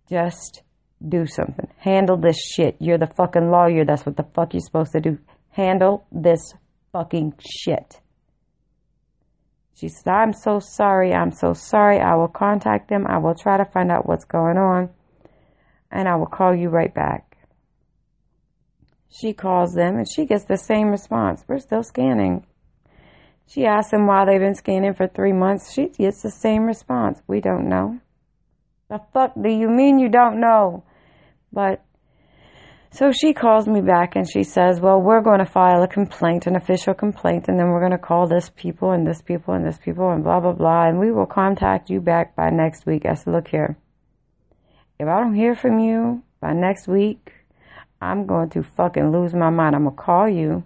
Just 0.09 0.63
do 1.07 1.27
something. 1.27 1.69
Handle 1.79 2.17
this 2.17 2.39
shit. 2.39 2.77
You're 2.81 2.99
the 2.99 3.07
fucking 3.07 3.51
lawyer. 3.51 3.85
That's 3.85 4.05
what 4.05 4.17
the 4.17 4.27
fuck 4.35 4.55
you're 4.55 4.61
supposed 4.61 4.93
to 4.93 5.01
do. 5.01 5.19
Handle 5.51 6.07
this 6.11 6.55
fucking 6.93 7.35
shit. 7.39 8.01
She 9.75 9.89
said, 9.89 10.13
I'm 10.13 10.33
so 10.33 10.59
sorry. 10.61 11.13
I'm 11.13 11.33
so 11.33 11.53
sorry. 11.55 12.01
I 12.01 12.15
will 12.15 12.29
contact 12.29 12.89
them. 12.89 13.07
I 13.07 13.19
will 13.19 13.35
try 13.35 13.57
to 13.57 13.65
find 13.65 13.91
out 13.91 14.07
what's 14.07 14.25
going 14.25 14.59
on. 14.59 14.91
And 15.91 16.09
I 16.09 16.17
will 16.17 16.27
call 16.27 16.55
you 16.55 16.69
right 16.69 16.95
back. 16.95 17.37
She 19.09 19.33
calls 19.33 19.75
them 19.75 19.97
and 19.97 20.07
she 20.09 20.25
gets 20.25 20.45
the 20.45 20.57
same 20.57 20.89
response. 20.89 21.45
We're 21.49 21.59
still 21.59 21.83
scanning. 21.83 22.47
She 23.51 23.67
asks 23.67 23.91
them 23.91 24.07
why 24.07 24.25
they've 24.25 24.39
been 24.39 24.55
scanning 24.55 24.95
for 24.95 25.09
three 25.09 25.33
months. 25.33 25.73
She 25.73 25.89
gets 25.89 26.23
the 26.23 26.31
same 26.31 26.67
response. 26.67 27.21
We 27.27 27.41
don't 27.41 27.69
know. 27.69 27.99
The 28.89 29.01
fuck 29.13 29.33
do 29.35 29.51
you 29.51 29.69
mean 29.69 29.99
you 29.99 30.09
don't 30.09 30.41
know? 30.41 30.85
But 31.53 31.85
so 32.93 33.11
she 33.11 33.33
calls 33.33 33.67
me 33.67 33.81
back 33.81 34.15
and 34.15 34.31
she 34.31 34.45
says, 34.45 34.81
Well, 34.81 35.01
we're 35.01 35.21
going 35.21 35.41
to 35.41 35.45
file 35.45 35.83
a 35.83 35.89
complaint, 35.89 36.47
an 36.47 36.55
official 36.55 36.95
complaint, 36.95 37.47
and 37.49 37.59
then 37.59 37.71
we're 37.71 37.81
going 37.81 37.91
to 37.91 37.99
call 37.99 38.29
this 38.29 38.53
people 38.55 38.93
and 38.93 39.05
this 39.05 39.21
people 39.21 39.55
and 39.55 39.67
this 39.67 39.79
people 39.79 40.11
and 40.11 40.23
blah, 40.23 40.39
blah, 40.39 40.53
blah, 40.53 40.87
and 40.87 41.01
we 41.01 41.11
will 41.11 41.27
contact 41.27 41.91
you 41.91 42.01
back 42.01 42.37
by 42.37 42.51
next 42.51 42.87
week. 42.87 43.05
I 43.05 43.15
said, 43.15 43.33
Look 43.33 43.49
here. 43.49 43.77
If 45.01 45.09
I 45.09 45.19
don't 45.19 45.35
hear 45.35 45.57
from 45.57 45.81
you 45.81 46.23
by 46.41 46.53
next 46.53 46.87
week, 46.87 47.33
I'm 48.01 48.27
going 48.27 48.51
to 48.51 48.63
fucking 48.63 49.11
lose 49.11 49.35
my 49.35 49.51
mind. 49.51 49.75
I'm 49.75 49.85
going 49.85 49.97
to 49.97 50.03
call 50.03 50.29
you 50.29 50.63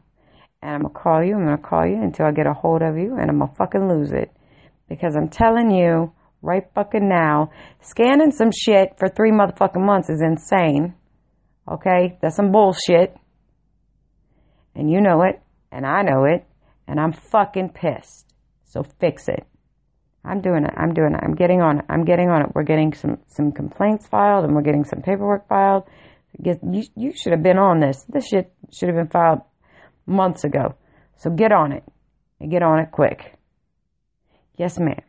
and 0.65 0.75
I'm 0.75 0.83
to 0.83 0.89
call 0.89 1.23
you. 1.23 1.37
I'm 1.37 1.47
to 1.47 1.63
call 1.63 1.87
you 1.87 2.03
until 2.03 2.27
I 2.27 2.33
get 2.33 2.47
a 2.47 2.55
hold 2.55 2.81
of 2.81 2.97
you 2.97 3.17
and 3.21 3.31
I'm 3.31 3.39
to 3.39 3.55
fucking 3.55 3.87
lose 3.87 4.13
it. 4.13 4.33
Because 4.89 5.15
I'm 5.15 5.29
telling 5.29 5.71
you, 5.71 6.13
right 6.41 6.65
fucking 6.75 7.09
now. 7.09 7.51
Scanning 7.81 8.31
some 8.31 8.51
shit 8.51 8.99
for 8.99 9.09
three 9.09 9.31
motherfucking 9.31 9.85
months 9.85 10.11
is 10.11 10.23
insane. 10.23 10.95
Okay? 11.71 12.19
That's 12.21 12.37
some 12.37 12.51
bullshit. 12.53 13.17
And 14.75 14.91
you 14.91 15.01
know 15.01 15.23
it. 15.23 15.43
And 15.71 15.87
I 15.87 16.03
know 16.03 16.25
it. 16.25 16.47
And 16.87 17.01
I'm 17.01 17.13
fucking 17.13 17.71
pissed. 17.71 18.35
So 18.65 18.83
fix 19.01 19.29
it. 19.29 19.47
I'm 20.25 20.41
doing 20.41 20.65
it. 20.65 20.73
I'm 20.77 20.95
doing 20.95 21.15
it. 21.15 21.21
I'm 21.23 21.35
getting 21.35 21.61
on 21.61 21.81
it. 21.81 21.85
I'm 21.89 22.05
getting 22.05 22.31
on 22.31 22.43
it. 22.43 22.49
We're 22.55 22.63
getting 22.63 22.95
some, 22.95 23.19
some 23.29 23.53
complaints 23.53 24.07
filed 24.07 24.45
and 24.45 24.55
we're 24.55 24.63
getting 24.63 24.85
some 24.85 25.03
paperwork 25.03 25.47
filed. 25.49 25.85
You, 26.43 26.83
you 26.97 27.13
should 27.15 27.33
have 27.33 27.43
been 27.43 27.59
on 27.59 27.81
this. 27.81 28.05
This 28.09 28.27
shit 28.29 28.53
should 28.73 28.89
have 28.89 28.97
been 28.97 29.09
filed 29.09 29.41
months 30.07 30.45
ago. 30.45 30.75
So 31.17 31.31
get 31.31 31.53
on 31.53 31.73
it 31.73 31.85
and 32.41 32.51
get 32.51 32.63
on 32.63 32.79
it 32.79 32.91
quick. 32.91 33.37
Yes, 34.57 34.79
ma'am. 34.79 35.01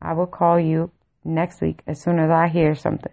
I 0.00 0.12
will 0.12 0.26
call 0.26 0.58
you 0.60 0.90
next 1.24 1.60
week 1.60 1.80
as 1.86 2.00
soon 2.00 2.18
as 2.18 2.30
I 2.30 2.48
hear 2.48 2.74
something. 2.74 3.12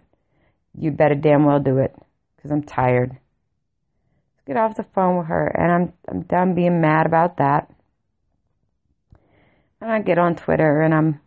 You 0.76 0.90
better 0.90 1.14
damn 1.14 1.44
well 1.44 1.60
do 1.60 1.78
it 1.78 1.94
because 2.36 2.50
I'm 2.50 2.62
tired. 2.62 3.10
Let's 3.10 4.46
get 4.46 4.56
off 4.56 4.76
the 4.76 4.84
phone 4.94 5.18
with 5.18 5.26
her 5.28 5.46
and 5.46 5.72
I'm, 5.72 5.92
I'm 6.08 6.22
done 6.22 6.54
being 6.54 6.80
mad 6.80 7.06
about 7.06 7.38
that. 7.38 7.70
And 9.80 9.90
I 9.90 10.00
get 10.00 10.18
on 10.18 10.34
Twitter 10.34 10.82
and 10.82 10.94
I'm 10.94 11.20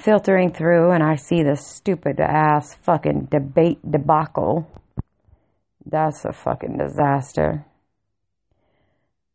filtering 0.00 0.52
through 0.52 0.90
and 0.90 1.02
I 1.02 1.16
see 1.16 1.42
this 1.42 1.66
stupid 1.66 2.20
ass 2.20 2.74
fucking 2.82 3.28
debate 3.30 3.78
debacle. 3.88 4.66
That's 5.84 6.24
a 6.24 6.32
fucking 6.32 6.78
disaster. 6.78 7.64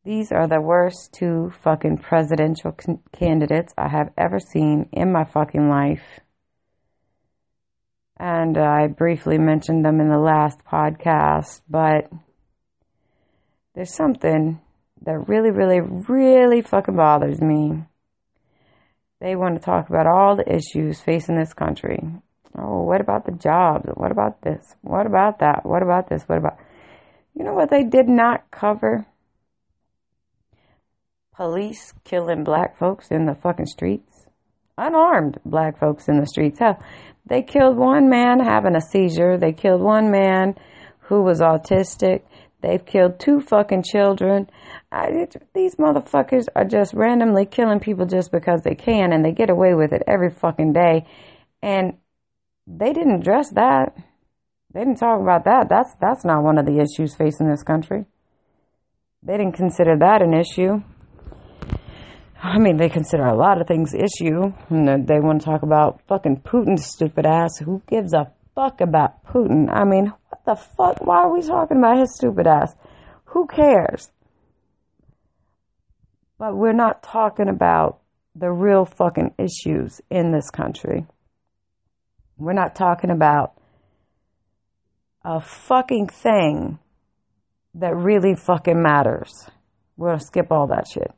These 0.05 0.33
are 0.33 0.47
the 0.47 0.59
worst 0.59 1.13
two 1.13 1.53
fucking 1.61 1.99
presidential 1.99 2.75
c- 2.77 2.99
candidates 3.13 3.73
I 3.77 3.87
have 3.87 4.11
ever 4.17 4.37
seen 4.37 4.89
in 4.91 5.13
my 5.13 5.23
fucking 5.23 5.69
life. 5.69 6.19
And 8.17 8.57
I 8.57 8.87
briefly 8.87 9.37
mentioned 9.37 9.85
them 9.85 10.01
in 10.01 10.09
the 10.09 10.19
last 10.19 10.59
podcast, 10.65 11.61
but 11.69 12.11
there's 13.75 13.93
something 13.93 14.59
that 15.05 15.27
really, 15.29 15.51
really, 15.51 15.79
really 15.79 16.61
fucking 16.61 16.97
bothers 16.97 17.41
me. 17.41 17.85
They 19.21 19.37
want 19.37 19.55
to 19.55 19.61
talk 19.61 19.89
about 19.89 20.05
all 20.05 20.35
the 20.35 20.53
issues 20.53 20.99
facing 20.99 21.37
this 21.37 21.53
country. 21.53 22.03
Oh, 22.57 22.83
what 22.83 22.99
about 22.99 23.25
the 23.25 23.31
jobs? 23.31 23.89
What 23.93 24.11
about 24.11 24.41
this? 24.41 24.75
What 24.81 25.05
about 25.05 25.39
that? 25.39 25.61
What 25.63 25.81
about 25.81 26.09
this? 26.09 26.23
What 26.23 26.39
about. 26.39 26.57
You 27.33 27.45
know 27.45 27.53
what 27.53 27.69
they 27.69 27.83
did 27.83 28.09
not 28.09 28.51
cover? 28.51 29.07
Police 31.35 31.93
killing 32.03 32.43
black 32.43 32.77
folks 32.77 33.07
in 33.09 33.25
the 33.25 33.35
fucking 33.35 33.65
streets. 33.65 34.27
Unarmed 34.77 35.39
black 35.45 35.79
folks 35.79 36.07
in 36.07 36.19
the 36.19 36.25
streets. 36.25 36.59
Hell, 36.59 36.79
they 37.25 37.41
killed 37.41 37.77
one 37.77 38.09
man 38.09 38.39
having 38.39 38.75
a 38.75 38.81
seizure. 38.81 39.37
They 39.37 39.53
killed 39.53 39.81
one 39.81 40.11
man 40.11 40.55
who 40.99 41.21
was 41.21 41.41
autistic. 41.41 42.21
They've 42.61 42.83
killed 42.83 43.19
two 43.19 43.41
fucking 43.41 43.83
children. 43.83 44.49
I, 44.91 45.27
these 45.53 45.75
motherfuckers 45.75 46.45
are 46.55 46.65
just 46.65 46.93
randomly 46.93 47.45
killing 47.45 47.79
people 47.79 48.05
just 48.05 48.31
because 48.31 48.61
they 48.61 48.75
can, 48.75 49.11
and 49.11 49.23
they 49.23 49.31
get 49.31 49.49
away 49.49 49.73
with 49.73 49.91
it 49.91 50.03
every 50.07 50.29
fucking 50.29 50.73
day. 50.73 51.05
And 51.61 51.97
they 52.65 52.93
didn't 52.93 53.19
address 53.19 53.49
that. 53.51 53.95
They 54.73 54.79
didn't 54.79 54.97
talk 54.97 55.21
about 55.21 55.45
that. 55.45 55.67
That's 55.69 55.93
that's 55.99 56.25
not 56.25 56.43
one 56.43 56.57
of 56.57 56.65
the 56.65 56.79
issues 56.79 57.15
facing 57.15 57.49
this 57.49 57.63
country. 57.63 58.05
They 59.21 59.37
didn't 59.37 59.53
consider 59.53 59.97
that 59.99 60.21
an 60.21 60.33
issue. 60.33 60.81
I 62.45 62.57
mean, 62.57 62.75
they 62.75 62.89
consider 62.89 63.23
a 63.23 63.37
lot 63.37 63.61
of 63.61 63.67
things 63.67 63.93
issue. 63.93 64.51
They 64.69 65.19
want 65.21 65.39
to 65.39 65.45
talk 65.45 65.63
about 65.63 66.01
fucking 66.09 66.41
Putin's 66.41 66.85
stupid 66.85 67.25
ass. 67.25 67.57
Who 67.59 67.81
gives 67.87 68.13
a 68.13 68.33
fuck 68.53 68.81
about 68.81 69.25
Putin? 69.25 69.69
I 69.73 69.85
mean, 69.85 70.11
what 70.27 70.45
the 70.45 70.55
fuck? 70.55 70.99
Why 71.05 71.19
are 71.19 71.33
we 71.33 71.41
talking 71.41 71.77
about 71.77 71.99
his 71.99 72.13
stupid 72.13 72.45
ass? 72.45 72.75
Who 73.27 73.47
cares? 73.47 74.11
But 76.37 76.57
we're 76.57 76.73
not 76.73 77.01
talking 77.01 77.47
about 77.47 78.01
the 78.35 78.51
real 78.51 78.83
fucking 78.83 79.35
issues 79.37 80.01
in 80.09 80.33
this 80.33 80.49
country. 80.49 81.05
We're 82.37 82.51
not 82.51 82.75
talking 82.75 83.09
about 83.09 83.53
a 85.23 85.39
fucking 85.39 86.09
thing 86.09 86.77
that 87.75 87.95
really 87.95 88.35
fucking 88.35 88.83
matters. 88.83 89.31
We're 89.95 90.09
gonna 90.09 90.19
skip 90.19 90.51
all 90.51 90.67
that 90.67 90.87
shit. 90.93 91.13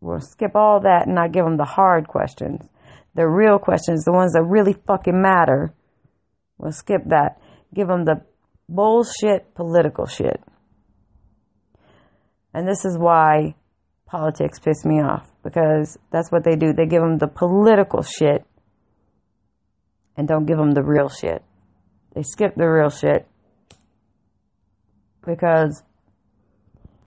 We'll 0.00 0.20
skip 0.20 0.56
all 0.56 0.80
that 0.80 1.06
and 1.06 1.14
not 1.14 1.32
give 1.32 1.44
them 1.44 1.56
the 1.56 1.64
hard 1.64 2.08
questions. 2.08 2.68
The 3.14 3.28
real 3.28 3.58
questions, 3.58 4.04
the 4.04 4.12
ones 4.12 4.32
that 4.32 4.42
really 4.42 4.74
fucking 4.86 5.20
matter. 5.20 5.74
We'll 6.58 6.72
skip 6.72 7.02
that. 7.06 7.40
Give 7.74 7.88
them 7.88 8.04
the 8.04 8.22
bullshit 8.68 9.54
political 9.54 10.06
shit. 10.06 10.42
And 12.54 12.66
this 12.66 12.84
is 12.84 12.96
why 12.98 13.54
politics 14.06 14.58
piss 14.58 14.84
me 14.84 15.00
off 15.00 15.30
because 15.44 15.98
that's 16.10 16.32
what 16.32 16.44
they 16.44 16.56
do. 16.56 16.72
They 16.72 16.86
give 16.86 17.02
them 17.02 17.18
the 17.18 17.28
political 17.28 18.02
shit 18.02 18.44
and 20.16 20.26
don't 20.26 20.46
give 20.46 20.58
them 20.58 20.72
the 20.72 20.82
real 20.82 21.08
shit. 21.08 21.42
They 22.14 22.22
skip 22.22 22.54
the 22.56 22.66
real 22.66 22.90
shit 22.90 23.28
because 25.24 25.82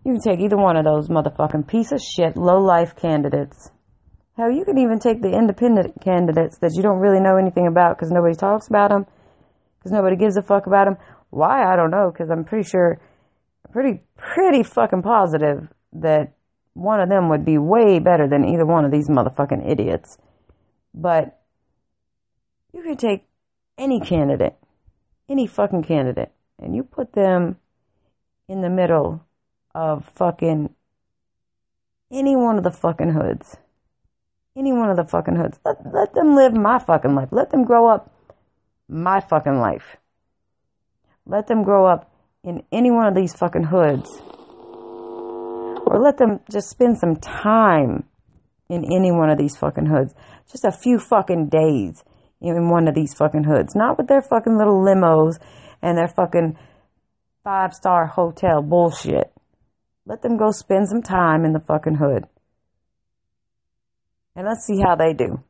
you 0.06 0.14
can 0.14 0.22
take 0.22 0.40
either 0.40 0.58
one 0.58 0.76
of 0.76 0.84
those 0.84 1.08
motherfucking 1.08 1.68
piece 1.68 1.92
of 1.92 2.02
shit, 2.02 2.36
low 2.36 2.60
life 2.60 2.96
candidates. 2.96 3.72
Hell, 4.36 4.52
you 4.52 4.66
can 4.66 4.78
even 4.78 5.00
take 5.00 5.22
the 5.22 5.32
independent 5.32 6.02
candidates 6.02 6.58
that 6.58 6.74
you 6.76 6.82
don't 6.82 7.00
really 7.00 7.22
know 7.22 7.38
anything 7.38 7.68
about 7.68 7.96
because 7.96 8.12
nobody 8.12 8.36
talks 8.36 8.68
about 8.68 8.90
them, 8.90 9.06
because 9.78 9.92
nobody 9.92 10.16
gives 10.16 10.36
a 10.36 10.42
fuck 10.42 10.66
about 10.68 10.86
them. 10.86 10.98
Why? 11.30 11.72
I 11.72 11.76
don't 11.76 11.92
know, 11.92 12.12
because 12.12 12.30
I'm 12.30 12.44
pretty 12.44 12.68
sure, 12.68 13.00
pretty, 13.72 14.02
pretty 14.18 14.64
fucking 14.64 15.04
positive 15.04 15.68
that 15.94 16.34
one 16.74 17.00
of 17.00 17.10
them 17.10 17.30
would 17.30 17.46
be 17.46 17.58
way 17.58 18.00
better 18.00 18.28
than 18.28 18.44
either 18.46 18.66
one 18.66 18.86
of 18.86 18.92
these 18.92 19.08
motherfucking 19.08 19.70
idiots. 19.70 20.18
But 20.94 21.40
you 22.74 22.82
could 22.82 23.00
take 23.00 23.26
any 23.78 24.00
candidate, 24.00 24.56
any 25.30 25.48
fucking 25.48 25.84
candidate, 25.84 26.32
and 26.60 26.76
you 26.76 26.84
put 26.84 27.14
them 27.14 27.58
in 28.50 28.62
the 28.62 28.70
middle 28.70 29.24
of 29.74 30.06
fucking 30.16 30.74
any 32.12 32.36
one 32.36 32.58
of 32.58 32.64
the 32.64 32.72
fucking 32.72 33.14
hoods. 33.14 33.58
Any 34.56 34.72
one 34.72 34.90
of 34.90 34.98
the 34.98 35.06
fucking 35.06 35.36
hoods. 35.36 35.60
Let, 35.66 35.78
let 35.94 36.14
them 36.14 36.36
live 36.36 36.54
my 36.54 36.78
fucking 36.80 37.16
life. 37.16 37.30
Let 37.32 37.50
them 37.50 37.64
grow 37.64 37.90
up 37.90 38.14
my 38.88 39.20
fucking 39.20 39.60
life. 39.60 39.98
Let 41.26 41.48
them 41.48 41.64
grow 41.64 41.88
up 41.88 42.12
in 42.44 42.64
any 42.72 42.92
one 42.92 43.08
of 43.08 43.16
these 43.16 43.34
fucking 43.34 43.64
hoods. 43.64 44.10
Or 45.86 46.00
let 46.00 46.18
them 46.18 46.40
just 46.52 46.70
spend 46.70 47.00
some 47.00 47.16
time 47.16 48.06
in 48.70 48.86
any 48.86 49.12
one 49.12 49.30
of 49.30 49.38
these 49.38 49.56
fucking 49.58 49.88
hoods. 49.88 50.14
Just 50.52 50.66
a 50.66 50.72
few 50.72 51.00
fucking 51.00 51.50
days 51.50 52.04
in 52.42 52.70
one 52.70 52.88
of 52.88 52.96
these 52.96 53.14
fucking 53.14 53.46
hoods. 53.46 53.76
Not 53.76 53.98
with 53.98 54.08
their 54.08 54.22
fucking 54.22 54.58
little 54.58 54.84
limos 54.84 55.40
and 55.82 55.98
their 55.98 56.08
fucking 56.08 56.58
five 57.44 57.74
star 57.74 58.06
hotel 58.06 58.62
bullshit. 58.62 59.32
Let 60.06 60.22
them 60.22 60.38
go 60.38 60.52
spend 60.52 60.90
some 60.90 61.02
time 61.02 61.46
in 61.46 61.54
the 61.54 61.60
fucking 61.60 61.96
hood. 61.96 62.26
And 64.36 64.48
let's 64.48 64.66
see 64.66 64.82
how 64.82 64.96
they 64.96 65.14
do. 65.14 65.44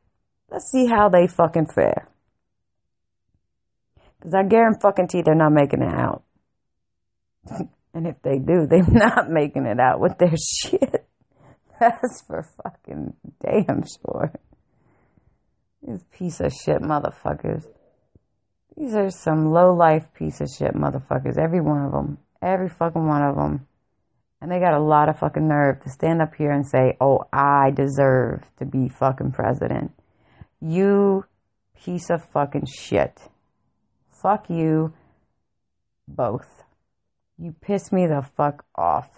Let's 0.50 0.70
see 0.70 0.86
how 0.86 1.08
they 1.08 1.26
fucking 1.26 1.66
fare. 1.74 2.08
Because 4.18 4.34
I 4.34 4.42
guarantee 4.44 5.22
they're 5.22 5.34
not 5.34 5.52
making 5.52 5.82
it 5.82 5.92
out. 5.92 6.22
and 7.94 8.06
if 8.06 8.22
they 8.22 8.38
do, 8.38 8.66
they're 8.68 8.84
not 8.88 9.28
making 9.28 9.66
it 9.66 9.80
out 9.80 10.00
with 10.00 10.18
their 10.18 10.34
shit. 10.36 11.06
That's 11.80 12.22
for 12.26 12.46
fucking 12.62 13.14
damn 13.42 13.82
sure. 13.82 14.32
These 15.82 16.04
piece 16.12 16.40
of 16.40 16.52
shit 16.52 16.80
motherfuckers. 16.80 17.66
These 18.76 18.94
are 18.94 19.10
some 19.10 19.52
low 19.52 19.74
life 19.74 20.06
piece 20.14 20.40
of 20.40 20.48
shit 20.48 20.74
motherfuckers. 20.74 21.38
Every 21.38 21.60
one 21.60 21.84
of 21.84 21.92
them. 21.92 22.18
Every 22.40 22.68
fucking 22.68 23.06
one 23.06 23.22
of 23.22 23.36
them. 23.36 23.66
And 24.44 24.52
they 24.52 24.60
got 24.60 24.74
a 24.74 24.78
lot 24.78 25.08
of 25.08 25.18
fucking 25.20 25.48
nerve 25.48 25.80
to 25.84 25.88
stand 25.88 26.20
up 26.20 26.34
here 26.34 26.50
and 26.50 26.68
say, 26.68 26.98
oh, 27.00 27.24
I 27.32 27.70
deserve 27.70 28.42
to 28.58 28.66
be 28.66 28.90
fucking 28.90 29.32
president. 29.32 29.92
You 30.60 31.24
piece 31.82 32.10
of 32.10 32.22
fucking 32.26 32.66
shit. 32.66 33.22
Fuck 34.10 34.50
you 34.50 34.92
both. 36.06 36.62
You 37.38 37.54
piss 37.58 37.90
me 37.90 38.06
the 38.06 38.20
fuck 38.36 38.66
off. 38.74 39.08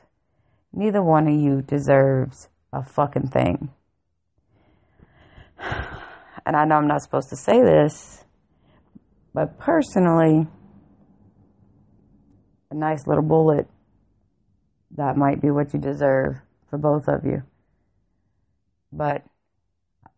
Neither 0.72 1.02
one 1.02 1.26
of 1.26 1.34
you 1.34 1.60
deserves 1.60 2.48
a 2.72 2.84
fucking 2.84 3.30
thing. 3.30 3.70
And 6.46 6.54
I 6.54 6.64
know 6.64 6.76
I'm 6.76 6.86
not 6.86 7.02
supposed 7.02 7.30
to 7.30 7.36
say 7.36 7.60
this, 7.60 8.24
but 9.34 9.58
personally, 9.58 10.46
a 12.70 12.74
nice 12.76 13.08
little 13.08 13.24
bullet 13.24 13.66
that 14.96 15.16
might 15.16 15.40
be 15.40 15.50
what 15.50 15.72
you 15.72 15.80
deserve 15.80 16.36
for 16.70 16.78
both 16.78 17.08
of 17.08 17.24
you. 17.24 17.42
But 18.92 19.22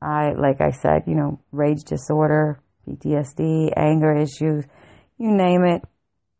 I, 0.00 0.32
like 0.32 0.60
I 0.60 0.70
said, 0.70 1.02
you 1.06 1.14
know, 1.14 1.40
rage 1.52 1.84
disorder, 1.84 2.60
PTSD, 2.86 3.72
anger 3.76 4.16
issues, 4.16 4.64
you 5.18 5.30
name 5.32 5.64
it, 5.64 5.82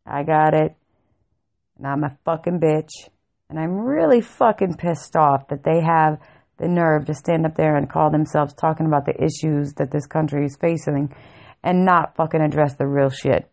I 0.06 0.22
got 0.22 0.54
it. 0.54 0.76
And 1.76 1.86
I'm 1.86 2.04
a 2.04 2.16
fucking 2.24 2.60
bitch. 2.60 2.90
And 3.50 3.58
I'm 3.58 3.72
really 3.78 4.20
fucking 4.20 4.74
pissed 4.74 5.16
off 5.16 5.48
that 5.48 5.64
they 5.64 5.80
have 5.80 6.18
the 6.58 6.68
nerve 6.68 7.06
to 7.06 7.14
stand 7.14 7.46
up 7.46 7.56
there 7.56 7.76
and 7.76 7.90
call 7.90 8.10
themselves 8.10 8.52
talking 8.54 8.86
about 8.86 9.06
the 9.06 9.14
issues 9.14 9.72
that 9.74 9.90
this 9.90 10.06
country 10.06 10.44
is 10.44 10.56
facing 10.60 11.14
and 11.62 11.84
not 11.84 12.14
fucking 12.16 12.40
address 12.40 12.74
the 12.74 12.86
real 12.86 13.10
shit. 13.10 13.50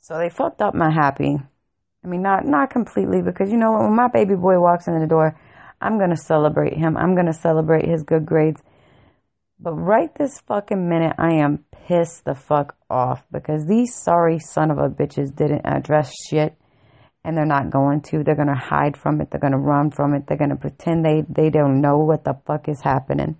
So 0.00 0.18
they 0.18 0.28
fucked 0.28 0.60
up 0.60 0.74
my 0.74 0.90
happy. 0.90 1.36
I 2.04 2.08
mean, 2.08 2.22
not 2.22 2.44
not 2.44 2.70
completely 2.70 3.22
because 3.22 3.50
you 3.50 3.56
know 3.56 3.72
when 3.72 3.94
my 3.94 4.08
baby 4.08 4.34
boy 4.34 4.58
walks 4.58 4.88
in 4.88 4.98
the 4.98 5.06
door, 5.06 5.38
I'm 5.80 5.98
gonna 5.98 6.16
celebrate 6.16 6.76
him. 6.76 6.96
I'm 6.96 7.14
gonna 7.14 7.32
celebrate 7.32 7.88
his 7.88 8.02
good 8.02 8.26
grades. 8.26 8.62
But 9.60 9.74
right 9.74 10.12
this 10.16 10.40
fucking 10.40 10.88
minute, 10.88 11.14
I 11.18 11.34
am 11.34 11.64
pissed 11.86 12.24
the 12.24 12.34
fuck 12.34 12.76
off 12.90 13.24
because 13.30 13.66
these 13.66 13.94
sorry 13.94 14.40
son 14.40 14.72
of 14.72 14.78
a 14.78 14.88
bitches 14.88 15.34
didn't 15.34 15.64
address 15.64 16.12
shit, 16.28 16.56
and 17.24 17.36
they're 17.36 17.46
not 17.46 17.70
going 17.70 18.00
to. 18.10 18.24
They're 18.24 18.34
gonna 18.34 18.58
hide 18.58 18.96
from 18.96 19.20
it. 19.20 19.30
They're 19.30 19.40
gonna 19.40 19.58
run 19.58 19.92
from 19.92 20.14
it. 20.14 20.26
They're 20.26 20.36
gonna 20.36 20.56
pretend 20.56 21.04
they 21.04 21.22
they 21.28 21.50
don't 21.50 21.80
know 21.80 21.98
what 21.98 22.24
the 22.24 22.34
fuck 22.46 22.68
is 22.68 22.80
happening. 22.82 23.38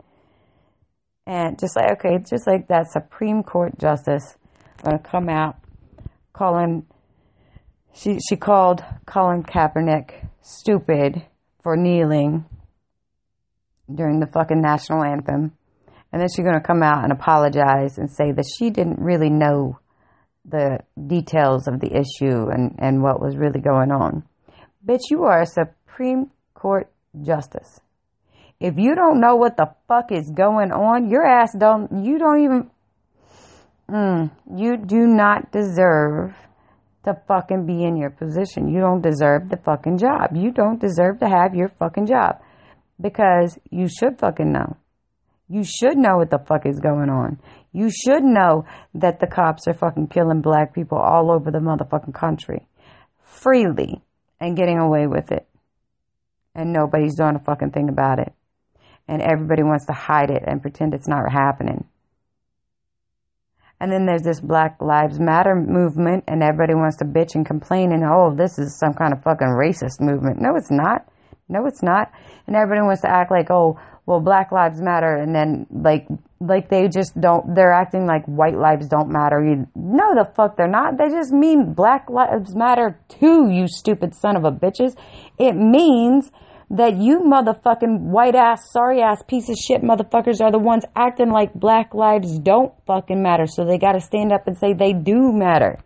And 1.26 1.58
just 1.58 1.74
like 1.74 1.90
okay, 1.98 2.18
just 2.18 2.46
like 2.46 2.68
that 2.68 2.92
Supreme 2.92 3.42
Court 3.42 3.76
justice 3.78 4.36
gonna 4.84 5.00
come 5.00 5.28
out 5.28 5.56
calling 6.32 6.86
she 7.92 8.18
she 8.28 8.36
called 8.36 8.84
Colin 9.06 9.42
Kaepernick 9.42 10.28
stupid 10.40 11.24
for 11.62 11.76
kneeling 11.76 12.44
during 13.92 14.20
the 14.20 14.26
fucking 14.26 14.60
national 14.60 15.04
anthem. 15.04 15.52
And 16.12 16.20
then 16.20 16.28
she's 16.28 16.44
going 16.44 16.60
to 16.60 16.66
come 16.66 16.82
out 16.82 17.04
and 17.04 17.12
apologize 17.12 17.96
and 17.96 18.10
say 18.10 18.32
that 18.32 18.44
she 18.58 18.70
didn't 18.70 19.00
really 19.00 19.30
know 19.30 19.78
the 20.44 20.80
details 21.06 21.68
of 21.68 21.80
the 21.80 21.92
issue 21.92 22.48
and, 22.50 22.74
and 22.78 23.02
what 23.02 23.20
was 23.20 23.36
really 23.36 23.60
going 23.60 23.90
on. 23.90 24.24
Bitch, 24.86 25.10
you 25.10 25.22
are 25.24 25.40
a 25.40 25.46
Supreme 25.46 26.30
Court 26.54 26.90
justice. 27.22 27.80
If 28.60 28.74
you 28.76 28.94
don't 28.94 29.20
know 29.20 29.36
what 29.36 29.56
the 29.56 29.74
fuck 29.88 30.12
is 30.12 30.30
going 30.30 30.70
on, 30.70 31.08
your 31.08 31.24
ass 31.24 31.54
don't, 31.56 32.04
you 32.04 32.18
don't 32.18 32.44
even, 32.44 32.70
mm, 33.88 34.30
you 34.54 34.76
do 34.76 35.06
not 35.06 35.50
deserve 35.50 36.34
to 37.04 37.20
fucking 37.26 37.66
be 37.66 37.84
in 37.84 37.96
your 37.96 38.10
position. 38.10 38.68
You 38.68 38.80
don't 38.80 39.02
deserve 39.02 39.48
the 39.48 39.56
fucking 39.56 39.98
job. 39.98 40.30
You 40.34 40.50
don't 40.50 40.80
deserve 40.80 41.18
to 41.20 41.28
have 41.28 41.54
your 41.54 41.68
fucking 41.78 42.06
job 42.06 42.40
because 43.00 43.58
you 43.70 43.88
should 43.88 44.18
fucking 44.18 44.52
know. 44.52 44.76
You 45.48 45.64
should 45.64 45.98
know 45.98 46.16
what 46.16 46.30
the 46.30 46.38
fuck 46.38 46.64
is 46.64 46.80
going 46.80 47.10
on. 47.10 47.38
You 47.72 47.90
should 47.90 48.22
know 48.22 48.64
that 48.94 49.20
the 49.20 49.26
cops 49.26 49.66
are 49.66 49.74
fucking 49.74 50.08
killing 50.08 50.40
black 50.40 50.74
people 50.74 50.98
all 50.98 51.30
over 51.30 51.50
the 51.50 51.58
motherfucking 51.58 52.14
country 52.14 52.66
freely 53.32 54.02
and 54.40 54.56
getting 54.56 54.78
away 54.78 55.06
with 55.06 55.32
it. 55.32 55.46
And 56.54 56.72
nobody's 56.72 57.16
doing 57.16 57.36
a 57.36 57.44
fucking 57.44 57.70
thing 57.70 57.88
about 57.88 58.18
it. 58.18 58.32
And 59.08 59.22
everybody 59.22 59.62
wants 59.62 59.86
to 59.86 59.92
hide 59.92 60.30
it 60.30 60.42
and 60.46 60.62
pretend 60.62 60.94
it's 60.94 61.08
not 61.08 61.30
happening. 61.32 61.86
And 63.82 63.90
then 63.90 64.06
there's 64.06 64.22
this 64.22 64.38
Black 64.38 64.76
Lives 64.80 65.18
Matter 65.18 65.56
movement, 65.56 66.22
and 66.28 66.40
everybody 66.40 66.72
wants 66.72 66.98
to 66.98 67.04
bitch 67.04 67.34
and 67.34 67.44
complain, 67.44 67.90
and 67.90 68.04
oh, 68.04 68.32
this 68.32 68.56
is 68.56 68.78
some 68.78 68.94
kind 68.94 69.12
of 69.12 69.24
fucking 69.24 69.48
racist 69.48 70.00
movement. 70.00 70.40
No, 70.40 70.54
it's 70.54 70.70
not. 70.70 71.08
No, 71.48 71.66
it's 71.66 71.82
not. 71.82 72.12
And 72.46 72.54
everybody 72.54 72.86
wants 72.86 73.02
to 73.02 73.10
act 73.10 73.32
like, 73.32 73.50
oh, 73.50 73.80
well, 74.06 74.20
Black 74.20 74.52
Lives 74.52 74.80
Matter, 74.80 75.16
and 75.16 75.34
then 75.34 75.66
like, 75.68 76.06
like 76.38 76.68
they 76.68 76.86
just 76.86 77.20
don't. 77.20 77.56
They're 77.56 77.72
acting 77.72 78.06
like 78.06 78.24
white 78.26 78.56
lives 78.56 78.86
don't 78.86 79.10
matter. 79.10 79.44
You, 79.44 79.66
no, 79.74 80.14
the 80.14 80.30
fuck 80.36 80.56
they're 80.56 80.68
not. 80.68 80.96
They 80.96 81.08
just 81.08 81.32
mean 81.32 81.74
Black 81.74 82.08
Lives 82.08 82.54
Matter 82.54 83.00
too. 83.08 83.50
You 83.50 83.66
stupid 83.66 84.14
son 84.14 84.36
of 84.36 84.44
a 84.44 84.52
bitches. 84.52 84.94
It 85.38 85.56
means 85.56 86.30
that 86.72 86.96
you 86.96 87.20
motherfucking 87.20 88.00
white 88.00 88.34
ass, 88.34 88.72
sorry 88.72 89.02
ass 89.02 89.22
piece 89.28 89.50
of 89.50 89.56
shit 89.56 89.82
motherfuckers 89.82 90.40
are 90.40 90.50
the 90.50 90.58
ones 90.58 90.84
acting 90.96 91.30
like 91.30 91.52
black 91.52 91.92
lives 91.92 92.38
don't 92.38 92.72
fucking 92.86 93.22
matter. 93.22 93.46
So 93.46 93.64
they 93.64 93.76
gotta 93.76 94.00
stand 94.00 94.32
up 94.32 94.46
and 94.46 94.56
say 94.56 94.72
they 94.72 94.94
do 94.94 95.32
matter. 95.32 95.78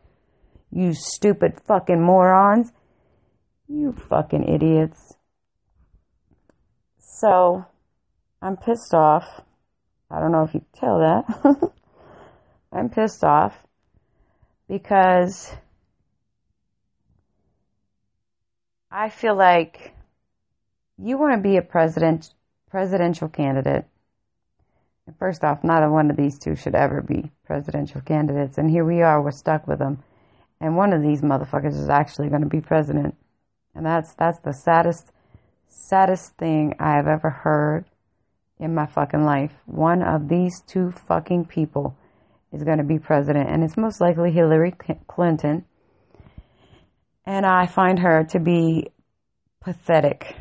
You 0.70 0.94
stupid 0.94 1.60
fucking 1.66 2.00
morons. 2.00 2.70
You 3.68 3.94
fucking 4.08 4.44
idiots. 4.44 5.14
So, 6.98 7.64
I'm 8.40 8.56
pissed 8.56 8.94
off. 8.94 9.24
I 10.08 10.20
don't 10.20 10.30
know 10.30 10.44
if 10.44 10.54
you 10.54 10.60
can 10.60 10.80
tell 10.80 10.98
that. 11.00 11.72
I'm 12.72 12.90
pissed 12.90 13.24
off 13.24 13.54
because 14.68 15.52
I 18.90 19.08
feel 19.08 19.36
like 19.36 19.95
you 20.98 21.18
want 21.18 21.36
to 21.36 21.42
be 21.42 21.56
a 21.56 21.62
president 21.62 22.32
presidential 22.70 23.28
candidate. 23.28 23.84
First 25.18 25.44
off, 25.44 25.62
neither 25.62 25.90
one 25.90 26.10
of 26.10 26.16
these 26.16 26.38
two 26.38 26.56
should 26.56 26.74
ever 26.74 27.00
be 27.00 27.30
presidential 27.44 28.00
candidates, 28.00 28.58
and 28.58 28.68
here 28.68 28.84
we 28.84 29.02
are, 29.02 29.22
we're 29.22 29.30
stuck 29.30 29.66
with 29.66 29.78
them. 29.78 30.02
And 30.60 30.76
one 30.76 30.92
of 30.92 31.02
these 31.02 31.20
motherfuckers 31.20 31.78
is 31.78 31.88
actually 31.88 32.28
going 32.28 32.42
to 32.42 32.48
be 32.48 32.60
president. 32.60 33.14
And 33.74 33.86
that's 33.86 34.14
that's 34.14 34.40
the 34.40 34.52
saddest 34.52 35.12
saddest 35.68 36.36
thing 36.36 36.74
I 36.80 36.96
have 36.96 37.06
ever 37.06 37.30
heard 37.30 37.84
in 38.58 38.74
my 38.74 38.86
fucking 38.86 39.24
life. 39.24 39.52
One 39.66 40.02
of 40.02 40.28
these 40.28 40.62
two 40.62 40.90
fucking 40.90 41.46
people 41.46 41.96
is 42.52 42.64
going 42.64 42.78
to 42.78 42.84
be 42.84 42.98
president, 42.98 43.50
and 43.50 43.62
it's 43.62 43.76
most 43.76 44.00
likely 44.00 44.32
Hillary 44.32 44.74
Clinton. 45.06 45.66
And 47.26 47.44
I 47.44 47.66
find 47.66 47.98
her 47.98 48.24
to 48.30 48.40
be 48.40 48.88
pathetic. 49.60 50.36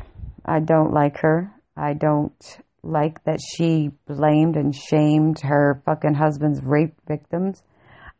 I 0.46 0.60
don't 0.60 0.94
like 0.94 1.18
her. 1.18 1.52
I 1.76 1.92
don't 1.94 2.58
like 2.82 3.22
that 3.24 3.40
she 3.40 3.90
blamed 4.06 4.56
and 4.56 4.74
shamed 4.74 5.40
her 5.40 5.82
fucking 5.84 6.14
husband's 6.14 6.62
rape 6.62 6.94
victims. 7.06 7.62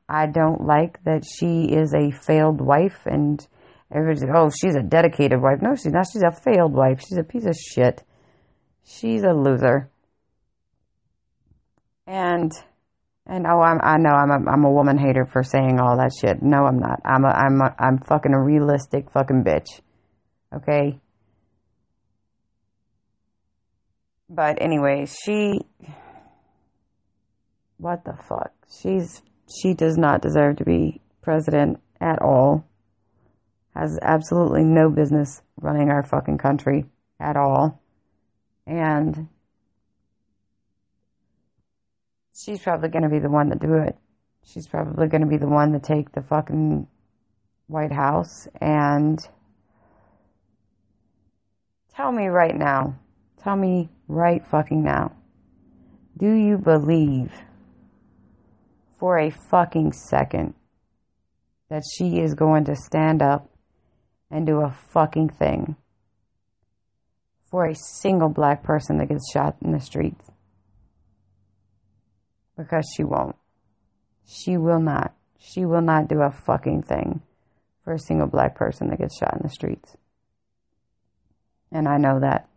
I 0.08 0.26
don't 0.26 0.66
like 0.66 1.02
that 1.04 1.24
she 1.24 1.64
is 1.64 1.94
a 1.94 2.10
failed 2.10 2.60
wife 2.60 3.06
and 3.06 3.44
everybody's 3.94 4.24
like, 4.24 4.36
oh, 4.36 4.50
she's 4.50 4.74
a 4.74 4.82
dedicated 4.82 5.40
wife. 5.40 5.58
No, 5.62 5.76
she's 5.76 5.92
not. 5.92 6.06
She's 6.12 6.22
a 6.22 6.32
failed 6.32 6.74
wife. 6.74 7.00
She's 7.00 7.18
a 7.18 7.24
piece 7.24 7.46
of 7.46 7.54
shit. 7.54 8.02
She's 8.84 9.22
a 9.22 9.32
loser. 9.32 9.88
And 12.06 12.52
and 13.28 13.46
oh, 13.46 13.60
I'm, 13.60 13.80
I 13.82 13.96
know 13.98 14.10
I'm 14.10 14.30
a, 14.30 14.50
I'm 14.50 14.64
a 14.64 14.70
woman 14.70 14.98
hater 14.98 15.26
for 15.26 15.42
saying 15.42 15.80
all 15.80 15.96
that 15.96 16.12
shit. 16.20 16.42
No, 16.42 16.64
I'm 16.64 16.78
not. 16.78 17.00
I'm 17.04 17.24
a, 17.24 17.28
I'm 17.28 17.60
a, 17.60 17.74
I'm 17.78 17.98
fucking 17.98 18.32
a 18.32 18.40
realistic 18.40 19.10
fucking 19.10 19.42
bitch. 19.42 19.80
Okay. 20.54 21.00
But 24.28 24.60
anyway, 24.60 25.06
she. 25.06 25.60
What 27.78 28.04
the 28.04 28.14
fuck? 28.28 28.52
She's 28.80 29.22
she 29.48 29.74
does 29.74 29.96
not 29.96 30.22
deserve 30.22 30.56
to 30.56 30.64
be 30.64 31.00
president 31.22 31.80
at 32.00 32.20
all. 32.20 32.66
Has 33.74 33.98
absolutely 34.02 34.64
no 34.64 34.90
business 34.90 35.42
running 35.60 35.90
our 35.90 36.02
fucking 36.02 36.38
country 36.38 36.86
at 37.20 37.36
all. 37.36 37.80
And 38.66 39.28
she's 42.34 42.60
probably 42.60 42.88
going 42.88 43.02
to 43.02 43.08
be 43.08 43.18
the 43.18 43.30
one 43.30 43.50
to 43.50 43.56
do 43.56 43.74
it. 43.74 43.96
She's 44.44 44.66
probably 44.66 45.08
going 45.08 45.20
to 45.20 45.26
be 45.26 45.36
the 45.36 45.48
one 45.48 45.72
to 45.72 45.78
take 45.78 46.12
the 46.12 46.22
fucking 46.22 46.86
White 47.66 47.92
House 47.92 48.48
and 48.60 49.18
tell 51.94 52.12
me 52.12 52.28
right 52.28 52.56
now, 52.56 52.98
tell 53.42 53.56
me 53.56 53.90
right 54.08 54.46
fucking 54.46 54.82
now, 54.82 55.12
do 56.16 56.32
you 56.32 56.58
believe 56.58 57.32
for 58.98 59.18
a 59.18 59.30
fucking 59.30 59.92
second 59.92 60.54
that 61.68 61.82
she 61.96 62.20
is 62.20 62.34
going 62.34 62.64
to 62.64 62.76
stand 62.76 63.22
up 63.22 63.50
and 64.30 64.46
do 64.46 64.60
a 64.60 64.76
fucking 64.92 65.28
thing 65.28 65.76
for 67.50 67.66
a 67.66 67.74
single 67.74 68.28
black 68.28 68.62
person 68.62 68.98
that 68.98 69.08
gets 69.08 69.30
shot 69.32 69.56
in 69.62 69.72
the 69.72 69.80
streets? 69.80 70.30
Because 72.56 72.90
she 72.96 73.04
won't. 73.04 73.36
She 74.26 74.56
will 74.56 74.80
not. 74.80 75.14
She 75.38 75.64
will 75.64 75.82
not 75.82 76.08
do 76.08 76.22
a 76.22 76.30
fucking 76.30 76.82
thing 76.82 77.20
for 77.84 77.92
a 77.92 77.98
single 77.98 78.26
black 78.26 78.56
person 78.56 78.88
that 78.88 78.98
gets 78.98 79.18
shot 79.18 79.34
in 79.34 79.42
the 79.42 79.50
streets. 79.50 79.96
And 81.70 81.86
I 81.86 81.98
know 81.98 82.20
that. 82.20 82.48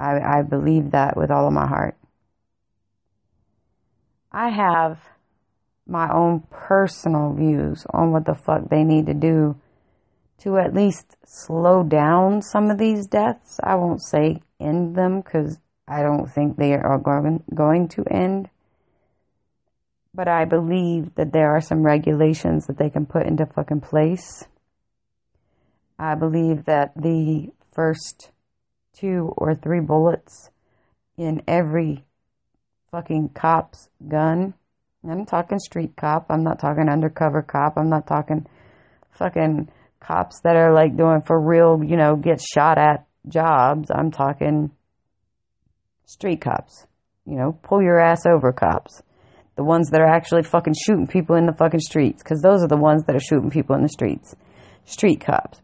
I, 0.00 0.38
I 0.38 0.42
believe 0.42 0.92
that 0.92 1.16
with 1.16 1.30
all 1.30 1.46
of 1.46 1.52
my 1.52 1.66
heart. 1.66 1.96
I 4.32 4.48
have 4.48 4.98
my 5.86 6.08
own 6.10 6.44
personal 6.50 7.34
views 7.34 7.84
on 7.92 8.12
what 8.12 8.24
the 8.24 8.34
fuck 8.34 8.70
they 8.70 8.82
need 8.82 9.06
to 9.06 9.14
do 9.14 9.60
to 10.38 10.56
at 10.56 10.72
least 10.72 11.16
slow 11.26 11.82
down 11.82 12.40
some 12.40 12.70
of 12.70 12.78
these 12.78 13.06
deaths. 13.06 13.58
I 13.62 13.74
won't 13.74 14.02
say 14.02 14.40
end 14.58 14.94
them 14.94 15.20
because 15.20 15.58
I 15.86 16.02
don't 16.02 16.30
think 16.30 16.56
they 16.56 16.72
are 16.72 16.98
going, 16.98 17.42
going 17.54 17.88
to 17.88 18.04
end. 18.10 18.48
But 20.14 20.28
I 20.28 20.44
believe 20.46 21.14
that 21.16 21.32
there 21.32 21.54
are 21.54 21.60
some 21.60 21.82
regulations 21.82 22.66
that 22.66 22.78
they 22.78 22.88
can 22.88 23.04
put 23.04 23.26
into 23.26 23.44
fucking 23.46 23.82
place. 23.82 24.44
I 25.98 26.14
believe 26.14 26.64
that 26.64 26.92
the 26.96 27.48
first 27.74 28.30
two 28.92 29.32
or 29.36 29.54
three 29.54 29.80
bullets 29.80 30.50
in 31.16 31.42
every 31.46 32.04
fucking 32.90 33.30
cop's 33.30 33.88
gun. 34.08 34.54
I'm 35.08 35.24
talking 35.24 35.58
street 35.58 35.96
cop. 35.96 36.26
I'm 36.28 36.44
not 36.44 36.58
talking 36.58 36.88
undercover 36.88 37.42
cop. 37.42 37.74
I'm 37.76 37.88
not 37.88 38.06
talking 38.06 38.46
fucking 39.12 39.70
cops 40.00 40.40
that 40.44 40.56
are 40.56 40.74
like 40.74 40.96
doing 40.96 41.22
for 41.22 41.40
real, 41.40 41.82
you 41.84 41.96
know, 41.96 42.16
get 42.16 42.40
shot 42.40 42.78
at 42.78 43.06
jobs. 43.28 43.90
I'm 43.90 44.10
talking 44.10 44.70
street 46.04 46.40
cops. 46.40 46.86
You 47.26 47.36
know, 47.36 47.58
pull 47.62 47.82
your 47.82 48.00
ass 48.00 48.26
over 48.26 48.52
cops. 48.52 49.02
The 49.56 49.64
ones 49.64 49.90
that 49.90 50.00
are 50.00 50.08
actually 50.08 50.42
fucking 50.42 50.74
shooting 50.74 51.06
people 51.06 51.36
in 51.36 51.46
the 51.46 51.52
fucking 51.52 51.80
streets. 51.80 52.22
Because 52.22 52.40
those 52.40 52.62
are 52.62 52.68
the 52.68 52.76
ones 52.76 53.04
that 53.04 53.14
are 53.14 53.20
shooting 53.20 53.50
people 53.50 53.76
in 53.76 53.82
the 53.82 53.88
streets. 53.88 54.34
Street 54.84 55.20
cops. 55.20 55.60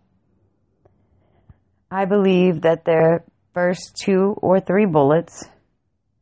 I 1.97 2.05
believe 2.05 2.61
that 2.61 2.85
their 2.85 3.25
first 3.55 3.97
two 3.97 4.35
or 4.43 4.61
three 4.61 4.85
bullets 4.85 5.49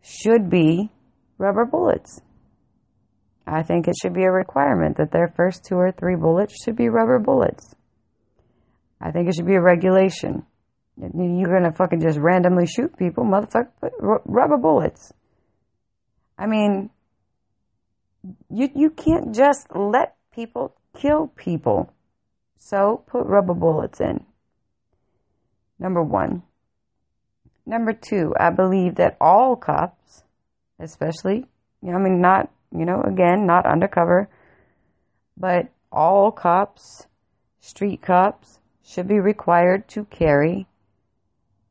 should 0.02 0.48
be 0.48 0.88
rubber 1.37 1.64
bullets. 1.64 2.20
I 3.44 3.64
think 3.64 3.88
it 3.88 3.96
should 4.00 4.14
be 4.14 4.22
a 4.22 4.30
requirement 4.30 4.98
that 4.98 5.10
their 5.10 5.32
first 5.37 5.64
two 5.64 5.74
or 5.74 5.90
three 5.90 6.14
bullets 6.14 6.54
should 6.62 6.76
be 6.76 6.88
rubber 6.88 7.18
bullets. 7.18 7.74
I 9.00 9.10
think 9.10 9.28
it 9.28 9.34
should 9.34 9.48
be 9.48 9.56
a 9.56 9.60
regulation. 9.60 10.46
You're 10.96 11.52
gonna 11.52 11.72
fucking 11.72 12.02
just 12.02 12.20
randomly 12.20 12.66
shoot 12.68 12.96
people, 12.96 13.24
motherfucker, 13.24 13.66
rubber 14.24 14.58
bullets. 14.58 15.12
I 16.38 16.46
mean, 16.46 16.90
you 18.48 18.68
you 18.76 18.90
can't 18.90 19.34
just 19.34 19.66
let 19.74 20.14
people 20.32 20.76
kill 20.96 21.32
people. 21.34 21.92
So 22.58 23.02
put 23.08 23.26
rubber 23.26 23.54
bullets 23.54 24.00
in. 24.00 24.24
Number 25.78 26.02
one. 26.02 26.42
Number 27.66 27.92
two, 27.92 28.34
I 28.38 28.50
believe 28.50 28.96
that 28.96 29.16
all 29.20 29.56
cops, 29.56 30.24
especially, 30.78 31.46
I 31.82 31.98
mean, 31.98 32.20
not, 32.20 32.50
you 32.70 32.84
know, 32.84 33.02
again, 33.02 33.46
not 33.46 33.66
undercover, 33.66 34.28
but 35.37 35.68
all 35.90 36.30
cops, 36.30 37.06
street 37.60 38.02
cops, 38.02 38.60
should 38.84 39.08
be 39.08 39.18
required 39.18 39.88
to 39.88 40.04
carry 40.04 40.66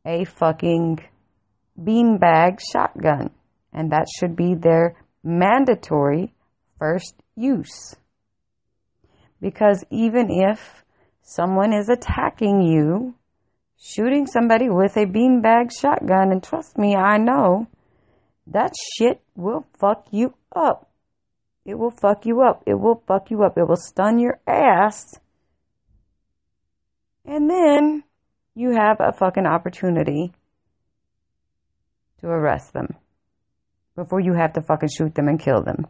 a 0.06 0.26
fucking 0.26 1.00
beanbag 1.80 2.60
shotgun. 2.72 3.30
And 3.72 3.92
that 3.92 4.08
should 4.18 4.36
be 4.36 4.56
their 4.56 4.96
mandatory 5.24 6.34
first 6.78 7.16
use. 7.36 7.96
Because 9.42 9.84
even 9.89 10.28
if 10.30 10.84
someone 11.22 11.74
is 11.74 11.89
attacking 11.89 12.62
you, 12.62 13.16
shooting 13.86 14.26
somebody 14.26 14.69
with 14.69 14.96
a 14.96 15.06
beanbag 15.06 15.69
shotgun, 15.78 16.32
and 16.32 16.41
trust 16.41 16.78
me, 16.78 16.96
I 16.96 17.17
know 17.17 17.67
that 18.48 18.72
shit 18.96 19.22
will 19.36 19.65
fuck 19.78 20.08
you 20.12 20.36
up. 20.56 20.89
It 21.65 21.78
will 21.78 21.91
fuck 21.91 22.26
you 22.26 22.41
up. 22.41 22.63
It 22.65 22.76
will 22.76 23.04
fuck 23.06 23.30
you 23.30 23.43
up. 23.43 23.58
It 23.58 23.67
will 23.67 23.76
stun 23.76 24.19
your 24.19 24.39
ass. 24.48 25.19
And 27.26 27.50
then 27.50 28.04
you 28.56 28.72
have 28.72 28.98
a 29.00 29.12
fucking 29.12 29.46
opportunity 29.46 30.34
to 32.19 32.28
arrest 32.28 32.74
them 32.74 32.96
before 33.96 34.19
you 34.19 34.34
have 34.34 34.54
to 34.54 34.62
fucking 34.62 34.89
shoot 34.89 35.15
them 35.15 35.28
and 35.28 35.39
kill 35.39 35.62
them. 35.62 35.88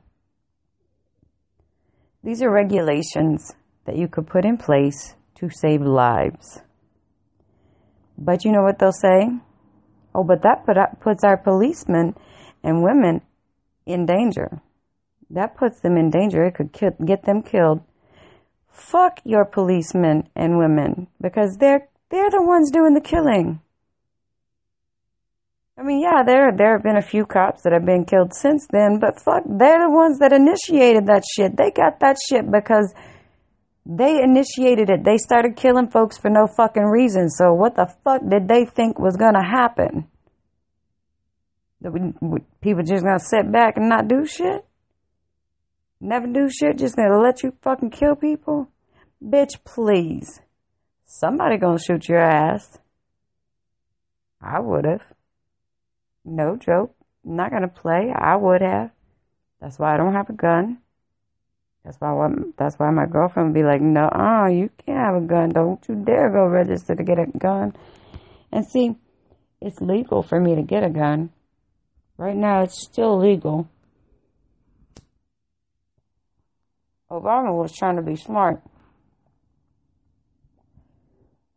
These 2.23 2.41
are 2.41 2.51
regulations 2.51 3.53
that 3.85 3.97
you 3.97 4.07
could 4.07 4.27
put 4.27 4.45
in 4.45 4.57
place 4.57 5.15
to 5.35 5.49
save 5.49 5.81
lives. 5.81 6.61
But 8.17 8.45
you 8.45 8.51
know 8.51 8.63
what 8.63 8.79
they'll 8.79 8.91
say? 8.91 9.29
Oh, 10.15 10.23
but 10.23 10.43
that 10.43 10.65
put, 10.65 10.77
puts 11.01 11.23
our 11.23 11.37
policemen 11.37 12.15
and 12.63 12.83
women 12.83 13.21
in 13.85 14.05
danger. 14.05 14.61
That 15.29 15.57
puts 15.57 15.81
them 15.81 15.97
in 15.97 16.09
danger. 16.09 16.45
It 16.45 16.53
could 16.53 16.71
get 16.71 17.25
them 17.25 17.41
killed. 17.41 17.81
Fuck 18.69 19.19
your 19.23 19.45
policemen 19.45 20.29
and 20.35 20.57
women 20.57 21.07
because 21.21 21.57
they're 21.59 21.87
they're 22.09 22.29
the 22.29 22.43
ones 22.43 22.71
doing 22.71 22.93
the 22.93 23.01
killing. 23.01 23.59
I 25.77 25.81
mean, 25.81 26.01
yeah, 26.01 26.23
there 26.23 26.51
there 26.55 26.73
have 26.73 26.83
been 26.83 26.97
a 26.97 27.01
few 27.01 27.25
cops 27.25 27.63
that 27.63 27.73
have 27.73 27.85
been 27.85 28.05
killed 28.05 28.33
since 28.35 28.67
then, 28.69 28.99
but 28.99 29.19
fuck, 29.19 29.43
they're 29.45 29.87
the 29.87 29.93
ones 29.93 30.19
that 30.19 30.31
initiated 30.31 31.07
that 31.07 31.23
shit. 31.35 31.57
They 31.57 31.71
got 31.71 31.99
that 32.01 32.17
shit 32.29 32.51
because 32.51 32.93
they 33.85 34.21
initiated 34.21 34.89
it. 34.89 35.03
They 35.03 35.17
started 35.17 35.55
killing 35.57 35.89
folks 35.89 36.17
for 36.17 36.29
no 36.29 36.47
fucking 36.47 36.83
reason. 36.83 37.29
So 37.29 37.53
what 37.53 37.75
the 37.75 37.93
fuck 38.03 38.21
did 38.27 38.47
they 38.47 38.65
think 38.65 38.97
was 38.97 39.17
gonna 39.17 39.43
happen? 39.43 40.07
People 42.61 42.83
just 42.83 43.03
gonna 43.03 43.19
sit 43.19 43.51
back 43.51 43.75
and 43.75 43.89
not 43.89 44.07
do 44.07 44.25
shit? 44.25 44.65
Never 45.99 46.27
do 46.27 46.49
shit? 46.49 46.77
Just 46.77 46.95
gonna 46.95 47.19
let 47.19 47.43
you 47.43 47.53
fucking 47.61 47.89
kill 47.91 48.15
people? 48.15 48.69
Bitch, 49.21 49.63
please. 49.65 50.39
Somebody 51.05 51.57
gonna 51.57 51.79
shoot 51.79 52.07
your 52.07 52.19
ass. 52.19 52.79
I 54.41 54.59
would 54.59 54.85
have. 54.85 55.03
No 56.23 56.55
joke. 56.55 56.95
Not 57.23 57.51
gonna 57.51 57.67
play. 57.67 58.13
I 58.13 58.35
would 58.35 58.61
have. 58.61 58.91
That's 59.59 59.77
why 59.77 59.93
I 59.93 59.97
don't 59.97 60.13
have 60.13 60.29
a 60.29 60.33
gun. 60.33 60.79
That's 61.83 61.97
why 61.99 62.29
that's 62.57 62.79
why 62.79 62.89
my 62.91 63.05
girlfriend 63.05 63.49
would 63.49 63.59
be 63.59 63.63
like, 63.63 63.81
"No, 63.81 64.07
uh, 64.07 64.47
you 64.47 64.69
can't 64.85 65.05
have 65.05 65.15
a 65.21 65.25
gun. 65.25 65.49
Don't 65.49 65.85
you 65.87 65.95
dare 65.95 66.29
go 66.29 66.45
register 66.47 66.95
to 66.95 67.03
get 67.03 67.19
a 67.19 67.25
gun." 67.25 67.73
And 68.51 68.65
see, 68.65 68.95
it's 69.59 69.81
legal 69.81 70.23
for 70.23 70.39
me 70.39 70.55
to 70.55 70.61
get 70.61 70.83
a 70.83 70.89
gun. 70.89 71.31
Right 72.17 72.35
now, 72.35 72.61
it's 72.61 72.81
still 72.81 73.17
legal. 73.17 73.67
Obama 77.11 77.55
was 77.55 77.71
trying 77.73 77.97
to 77.97 78.01
be 78.01 78.15
smart. 78.15 78.61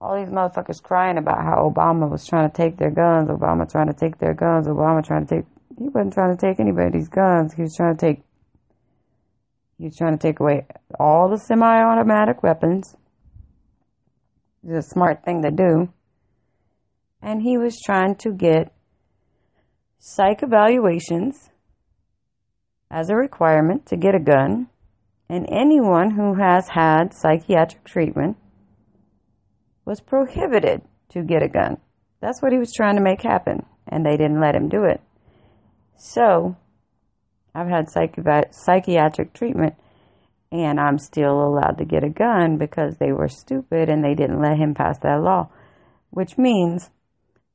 All 0.01 0.19
these 0.19 0.29
motherfuckers 0.29 0.83
crying 0.83 1.19
about 1.19 1.43
how 1.43 1.71
Obama 1.71 2.11
was 2.11 2.27
trying 2.27 2.51
to 2.51 2.55
take 2.55 2.77
their 2.77 2.91
guns. 2.91 3.31
Obama 3.31 3.71
trying 3.71 3.87
to 3.87 3.95
take 3.95 4.19
their 4.19 4.35
guns. 4.35 4.67
Obama 4.67 5.05
trying 5.05 5.27
to 5.27 5.37
take. 5.37 5.45
He 5.79 5.89
wasn't 5.89 6.13
trying 6.13 6.37
to 6.37 6.41
take 6.41 6.61
anybody's 6.61 7.09
guns. 7.09 7.55
He 7.55 7.63
was 7.63 7.75
trying 7.77 7.97
to 7.97 8.07
take. 8.07 8.23
He 9.79 9.85
was 9.85 9.97
trying 9.97 10.17
to 10.17 10.23
take 10.23 10.41
away 10.41 10.67
all 10.99 11.29
the 11.29 11.39
semi-automatic 11.39 12.43
weapons. 12.43 12.97
It's 14.63 14.87
a 14.87 14.91
smart 14.91 15.25
thing 15.25 15.43
to 15.43 15.51
do. 15.51 15.93
And 17.21 17.43
he 17.43 17.59
was 17.59 17.79
trying 17.85 18.17
to 18.17 18.33
get 18.33 18.73
psych 19.99 20.43
evaluations 20.43 21.51
as 22.91 23.11
a 23.11 23.17
requirement 23.17 23.87
to 23.87 23.97
get 23.97 24.15
a 24.15 24.21
gun. 24.21 24.69
And 25.29 25.47
anyone 25.51 26.13
who 26.13 26.35
has 26.35 26.69
had 26.69 27.13
psychiatric 27.13 27.85
treatment 27.85 28.37
was 29.85 30.01
prohibited 30.01 30.83
to 31.11 31.23
get 31.23 31.43
a 31.43 31.49
gun. 31.49 31.79
That's 32.21 32.41
what 32.41 32.53
he 32.53 32.59
was 32.59 32.73
trying 32.75 32.97
to 32.97 33.03
make 33.03 33.23
happen, 33.23 33.67
and 33.87 34.05
they 34.05 34.17
didn't 34.17 34.41
let 34.41 34.55
him 34.55 34.69
do 34.69 34.85
it. 34.85 35.01
So, 35.97 36.57
I've 37.57 37.69
had 37.69 37.87
psychi- 37.87 38.53
psychiatric 38.53 39.33
treatment, 39.33 39.75
and 40.53 40.79
I'm 40.79 40.99
still 40.99 41.41
allowed 41.41 41.79
to 41.79 41.87
get 41.87 42.05
a 42.05 42.11
gun 42.11 42.59
because 42.59 42.99
they 42.99 43.13
were 43.13 43.29
stupid 43.29 43.89
and 43.89 44.05
they 44.05 44.15
didn't 44.15 44.43
let 44.43 44.59
him 44.59 44.75
pass 44.75 44.99
that 44.99 45.23
law. 45.23 45.49
Which 46.11 46.37
means 46.37 46.91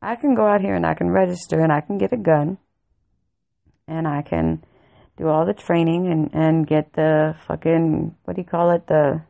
I 0.01 0.15
can 0.15 0.33
go 0.33 0.47
out 0.47 0.61
here 0.61 0.73
and 0.73 0.87
I 0.87 0.95
can 0.95 1.11
register 1.11 1.59
and 1.59 1.71
I 1.71 1.81
can 1.81 1.99
get 1.99 2.13
a 2.13 2.17
gun, 2.17 2.57
and 3.87 4.07
I 4.07 4.23
can 4.23 4.63
do 5.17 5.27
all 5.27 5.45
the 5.45 5.53
training 5.53 6.07
and, 6.11 6.33
and 6.33 6.67
get 6.67 6.93
the 6.93 7.35
fucking, 7.47 8.15
what 8.23 8.35
do 8.35 8.41
you 8.41 8.47
call 8.47 8.71
it, 8.71 8.87
the 8.87 9.21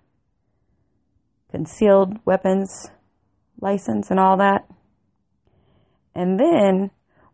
concealed 1.52 2.18
weapons 2.24 2.90
license 3.60 4.10
and 4.10 4.22
all 4.22 4.38
that. 4.38 4.66
And 6.16 6.40
then 6.40 6.92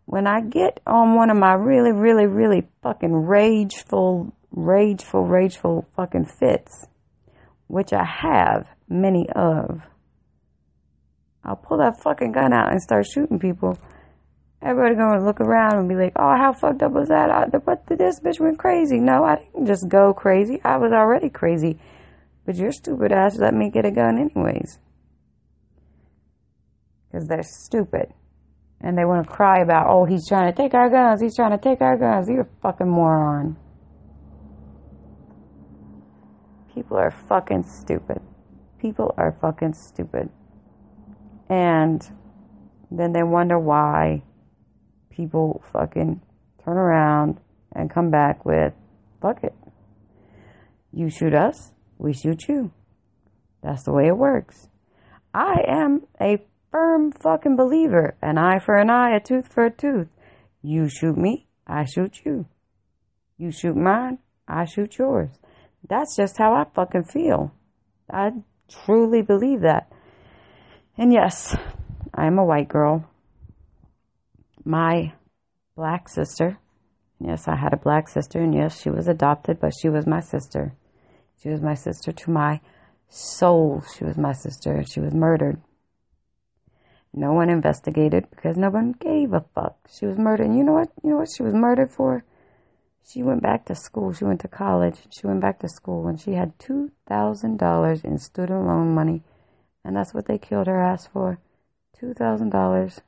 when 0.07 0.25
I 0.25 0.41
get 0.41 0.79
on 0.87 1.15
one 1.15 1.29
of 1.29 1.37
my 1.37 1.53
really, 1.53 1.91
really, 1.91 2.25
really 2.25 2.67
fucking 2.81 3.13
rageful, 3.13 4.33
rageful, 4.49 5.25
rageful 5.25 5.85
fucking 5.95 6.25
fits, 6.25 6.87
which 7.67 7.93
I 7.93 8.03
have 8.03 8.65
many 8.89 9.29
of, 9.35 9.81
I'll 11.43 11.55
pull 11.55 11.77
that 11.77 12.01
fucking 12.01 12.31
gun 12.31 12.53
out 12.53 12.71
and 12.71 12.81
start 12.81 13.05
shooting 13.05 13.37
people. 13.37 13.77
Everybody 14.61 14.95
gonna 14.95 15.23
look 15.23 15.39
around 15.39 15.77
and 15.77 15.87
be 15.87 15.93
like, 15.93 16.13
"Oh, 16.15 16.35
how 16.35 16.51
fucked 16.51 16.81
up 16.81 16.91
was 16.91 17.09
that? 17.09 17.29
I, 17.29 17.45
what? 17.63 17.85
This 17.85 18.19
bitch 18.19 18.39
went 18.39 18.57
crazy." 18.57 18.99
No, 18.99 19.23
I 19.23 19.35
didn't 19.35 19.67
just 19.67 19.87
go 19.87 20.15
crazy. 20.15 20.59
I 20.65 20.77
was 20.77 20.91
already 20.91 21.29
crazy 21.29 21.77
but 22.47 22.55
your 22.55 22.71
stupid 22.71 23.11
ass 23.11 23.37
let 23.37 23.53
me 23.53 23.69
get 23.69 23.85
a 23.85 23.91
gun 23.91 24.17
anyways. 24.17 24.79
Because 27.11 27.27
they're 27.27 27.43
stupid. 27.43 28.13
And 28.81 28.97
they 28.97 29.05
want 29.05 29.27
to 29.27 29.33
cry 29.33 29.61
about, 29.61 29.87
oh, 29.89 30.05
he's 30.05 30.27
trying 30.27 30.53
to 30.53 30.55
take 30.55 30.73
our 30.73 30.89
guns. 30.89 31.21
He's 31.21 31.35
trying 31.35 31.51
to 31.51 31.57
take 31.57 31.81
our 31.81 31.97
guns. 31.97 32.29
You're 32.29 32.41
a 32.41 32.61
fucking 32.61 32.89
moron. 32.89 33.57
People 36.73 36.97
are 36.97 37.11
fucking 37.27 37.63
stupid. 37.63 38.19
People 38.79 39.13
are 39.17 39.35
fucking 39.41 39.73
stupid. 39.73 40.29
And 41.49 42.01
then 42.91 43.13
they 43.13 43.23
wonder 43.23 43.57
why 43.57 44.21
people 45.09 45.63
fucking 45.73 46.21
turn 46.63 46.77
around 46.77 47.39
and 47.73 47.89
come 47.89 48.11
back 48.11 48.45
with, 48.45 48.73
fuck 49.21 49.43
it. 49.43 49.55
You 50.93 51.09
shoot 51.09 51.33
us, 51.33 51.73
we 51.97 52.13
shoot 52.13 52.47
you. 52.47 52.71
That's 53.63 53.83
the 53.83 53.91
way 53.91 54.07
it 54.07 54.17
works. 54.17 54.69
I 55.33 55.63
am 55.67 56.03
a 56.21 56.37
firm 56.71 57.11
fucking 57.11 57.55
believer. 57.55 58.15
An 58.21 58.37
eye 58.37 58.59
for 58.59 58.77
an 58.77 58.89
eye, 58.89 59.15
a 59.15 59.19
tooth 59.19 59.47
for 59.47 59.65
a 59.65 59.71
tooth. 59.71 60.07
You 60.61 60.89
shoot 60.89 61.17
me, 61.17 61.47
I 61.65 61.85
shoot 61.85 62.21
you. 62.25 62.45
You 63.37 63.51
shoot 63.51 63.75
mine, 63.75 64.19
I 64.47 64.65
shoot 64.65 64.97
yours. 64.97 65.29
That's 65.87 66.15
just 66.15 66.37
how 66.37 66.53
I 66.53 66.65
fucking 66.73 67.05
feel. 67.05 67.53
I 68.11 68.31
truly 68.69 69.21
believe 69.21 69.61
that. 69.61 69.91
And 70.97 71.13
yes, 71.13 71.55
I 72.13 72.25
am 72.25 72.39
a 72.39 72.45
white 72.45 72.67
girl. 72.67 73.09
My 74.65 75.13
black 75.75 76.09
sister, 76.09 76.57
yes, 77.19 77.47
I 77.47 77.55
had 77.55 77.73
a 77.73 77.77
black 77.77 78.09
sister, 78.09 78.39
and 78.39 78.53
yes, 78.53 78.81
she 78.81 78.89
was 78.89 79.07
adopted, 79.07 79.59
but 79.61 79.73
she 79.79 79.89
was 79.89 80.07
my 80.07 80.19
sister. 80.19 80.73
She 81.41 81.49
was 81.49 81.61
my 81.61 81.75
sister 81.75 82.11
to 82.11 82.31
my 82.31 82.59
soul. 83.07 83.83
She 83.95 84.03
was 84.03 84.17
my 84.17 84.33
sister. 84.33 84.83
She 84.91 84.99
was 84.99 85.13
murdered. 85.13 85.61
No 87.17 87.33
one 87.33 87.49
investigated 87.49 88.29
because 88.29 88.57
no 88.57 88.69
one 88.69 88.91
gave 88.91 89.33
a 89.33 89.43
fuck. 89.55 89.75
She 89.89 90.05
was 90.05 90.19
murdered. 90.19 90.45
And 90.45 90.57
you 90.57 90.63
know 90.63 90.73
what? 90.73 90.91
You 91.03 91.09
know 91.09 91.17
what 91.17 91.29
she 91.35 91.41
was 91.41 91.55
murdered 91.55 91.89
for? 91.89 92.23
She 93.03 93.23
went 93.23 93.41
back 93.41 93.65
to 93.65 93.75
school. 93.75 94.13
She 94.13 94.23
went 94.23 94.39
to 94.41 94.47
college. 94.47 94.99
She 95.09 95.25
went 95.25 95.41
back 95.41 95.57
to 95.61 95.67
school 95.67 96.07
and 96.07 96.21
she 96.21 96.33
had 96.33 96.59
$2,000 96.59 98.05
in 98.05 98.19
student 98.19 98.67
loan 98.67 98.93
money. 98.93 99.23
And 99.83 99.95
that's 99.95 100.13
what 100.13 100.27
they 100.27 100.37
killed 100.37 100.67
her 100.67 100.79
ass 100.79 101.07
for. 101.07 101.39
$2,000. 101.99 102.99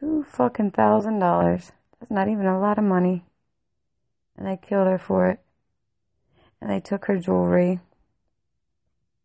Two 0.00 0.24
fucking 0.26 0.70
thousand 0.70 1.18
dollars. 1.18 1.72
That's 2.00 2.10
not 2.10 2.28
even 2.28 2.46
a 2.46 2.58
lot 2.58 2.78
of 2.78 2.84
money. 2.84 3.24
And 4.38 4.46
they 4.46 4.56
killed 4.56 4.88
her 4.88 4.98
for 4.98 5.28
it 5.28 5.40
and 6.62 6.70
they 6.70 6.80
took 6.80 7.04
her 7.04 7.18
jewelry 7.18 7.80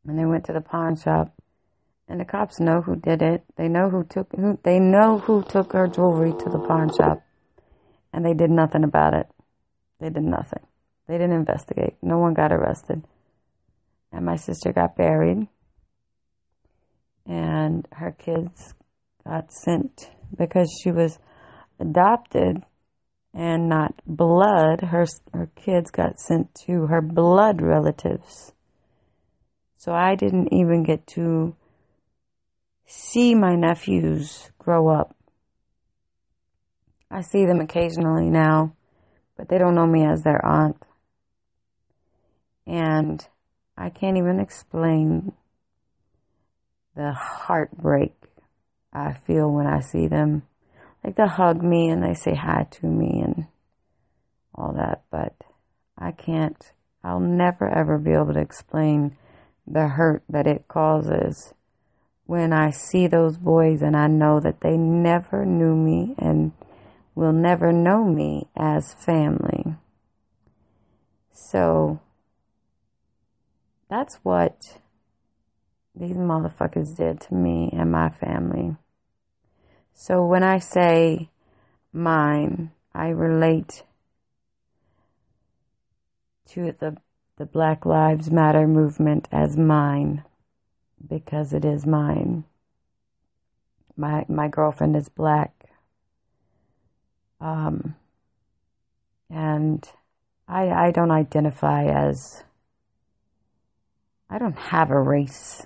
and 0.05 0.19
they 0.19 0.25
went 0.25 0.43
to 0.45 0.53
the 0.53 0.59
pawn 0.59 0.97
shop 0.97 1.31
and 2.07 2.19
the 2.19 2.25
cops 2.25 2.59
know 2.59 2.81
who 2.81 2.95
did 2.95 3.21
it. 3.21 3.43
They 3.57 3.67
know 3.67 3.89
who 3.89 4.03
took 4.03 4.31
who 4.35 4.57
they 4.63 4.79
know 4.79 5.19
who 5.19 5.43
took 5.43 5.73
her 5.73 5.87
jewelry 5.87 6.31
to 6.31 6.49
the 6.49 6.59
pawn 6.59 6.89
shop. 6.95 7.21
And 8.13 8.25
they 8.25 8.33
did 8.33 8.49
nothing 8.49 8.83
about 8.83 9.13
it. 9.13 9.27
They 9.99 10.09
did 10.09 10.23
nothing. 10.23 10.65
They 11.07 11.15
didn't 11.17 11.35
investigate. 11.35 11.95
No 12.01 12.17
one 12.17 12.33
got 12.33 12.51
arrested. 12.51 13.03
And 14.11 14.25
my 14.25 14.35
sister 14.35 14.71
got 14.71 14.95
buried. 14.95 15.47
And 17.25 17.87
her 17.91 18.11
kids 18.11 18.73
got 19.25 19.51
sent 19.51 20.09
because 20.37 20.69
she 20.81 20.91
was 20.91 21.19
adopted 21.79 22.63
and 23.33 23.67
not 23.67 23.93
blood. 24.05 24.81
Her, 24.81 25.05
her 25.33 25.49
kids 25.55 25.91
got 25.91 26.19
sent 26.19 26.55
to 26.65 26.87
her 26.87 27.01
blood 27.01 27.61
relatives. 27.61 28.53
So 29.77 29.91
I 29.91 30.15
didn't 30.15 30.53
even 30.53 30.83
get 30.83 31.05
to 31.07 31.55
see 32.87 33.35
my 33.35 33.55
nephews 33.55 34.49
grow 34.57 34.87
up. 34.87 35.15
I 37.11 37.21
see 37.21 37.45
them 37.45 37.59
occasionally 37.59 38.29
now, 38.29 38.73
but 39.37 39.47
they 39.47 39.57
don't 39.57 39.75
know 39.75 39.85
me 39.85 40.05
as 40.05 40.23
their 40.23 40.43
aunt. 40.43 40.81
And 42.65 43.25
I 43.77 43.89
can't 43.89 44.17
even 44.17 44.39
explain 44.39 45.33
the 46.95 47.13
heartbreak 47.13 48.15
I 48.91 49.13
feel 49.13 49.51
when 49.51 49.67
I 49.67 49.81
see 49.81 50.07
them 50.07 50.43
like 51.03 51.15
they 51.15 51.27
hug 51.27 51.63
me 51.63 51.89
and 51.89 52.03
they 52.03 52.13
say 52.13 52.35
hi 52.35 52.67
to 52.69 52.85
me 52.85 53.21
and 53.23 53.47
all 54.53 54.73
that, 54.73 55.03
but 55.11 55.35
I 55.97 56.11
can't, 56.11 56.61
I'll 57.03 57.19
never 57.19 57.67
ever 57.69 57.97
be 57.97 58.11
able 58.11 58.33
to 58.33 58.41
explain 58.41 59.15
the 59.65 59.87
hurt 59.87 60.23
that 60.29 60.47
it 60.47 60.67
causes 60.67 61.53
when 62.27 62.51
I 62.51 62.71
see 62.71 63.07
those 63.07 63.37
boys 63.37 63.81
and 63.81 63.95
I 63.95 64.07
know 64.07 64.41
that 64.41 64.59
they 64.59 64.77
never 64.77 65.45
knew 65.45 65.75
me 65.75 66.13
and 66.19 66.51
will 67.15 67.31
never 67.31 67.71
know 67.71 68.03
me 68.03 68.49
as 68.55 68.93
family. 68.93 69.75
So 71.31 72.01
that's 73.89 74.19
what 74.23 74.77
these 75.95 76.17
motherfuckers 76.17 76.97
did 76.97 77.21
to 77.21 77.33
me 77.33 77.69
and 77.71 77.91
my 77.91 78.09
family. 78.09 78.75
So 79.93 80.25
when 80.25 80.43
I 80.43 80.59
say 80.59 81.29
mine, 81.93 82.71
I 82.93 83.07
relate 83.07 83.83
to 86.49 86.75
the, 86.77 86.97
the 87.37 87.45
Black 87.45 87.85
Lives 87.85 88.29
Matter 88.29 88.67
movement 88.67 89.29
as 89.31 89.55
mine 89.55 90.25
because 91.05 91.53
it 91.53 91.65
is 91.65 91.85
mine. 91.85 92.45
My, 93.95 94.25
my 94.27 94.47
girlfriend 94.47 94.95
is 94.95 95.09
black. 95.09 95.53
Um, 97.39 97.95
and 99.29 99.87
I, 100.47 100.69
I 100.69 100.91
don't 100.91 101.11
identify 101.11 101.85
as, 101.85 102.43
I 104.29 104.37
don't 104.37 104.57
have 104.57 104.91
a 104.91 104.99
race. 104.99 105.65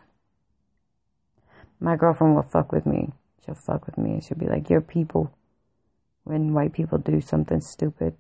My 1.80 1.96
girlfriend 1.96 2.36
will 2.36 2.44
fuck 2.44 2.72
with 2.72 2.86
me. 2.86 3.12
She'll 3.46 3.56
fuck 3.56 3.86
with 3.86 3.98
me 3.98 4.12
and 4.12 4.24
she'll 4.24 4.38
be 4.38 4.48
like, 4.48 4.70
You're 4.70 4.82
people. 4.82 5.34
When 6.24 6.54
white 6.54 6.74
people 6.74 7.00
do 7.00 7.22
something 7.22 7.60
stupid, 7.60 8.15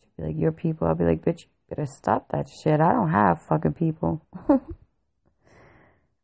she'll 0.00 0.26
be 0.26 0.32
like, 0.32 0.40
You're 0.40 0.52
people. 0.52 0.88
I'll 0.88 0.94
be 0.94 1.04
like, 1.04 1.24
Bitch, 1.24 1.42
you 1.42 1.48
better 1.68 1.86
stop 1.86 2.30
that 2.30 2.48
shit. 2.48 2.80
I 2.80 2.92
don't 2.92 3.10
have 3.10 3.42
fucking 3.42 3.74
people. 3.74 4.22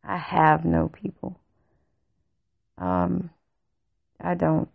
I 0.09 0.17
have 0.17 0.65
no 0.65 0.89
people. 0.89 1.39
Um, 2.79 3.29
I 4.19 4.35
don't. 4.35 4.71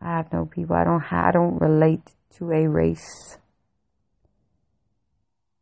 I 0.00 0.16
have 0.16 0.32
no 0.32 0.46
people. 0.46 0.74
I 0.74 0.84
don't. 0.84 1.12
I 1.12 1.30
don't 1.32 1.60
relate 1.60 2.14
to 2.38 2.50
a 2.52 2.66
race. 2.66 3.36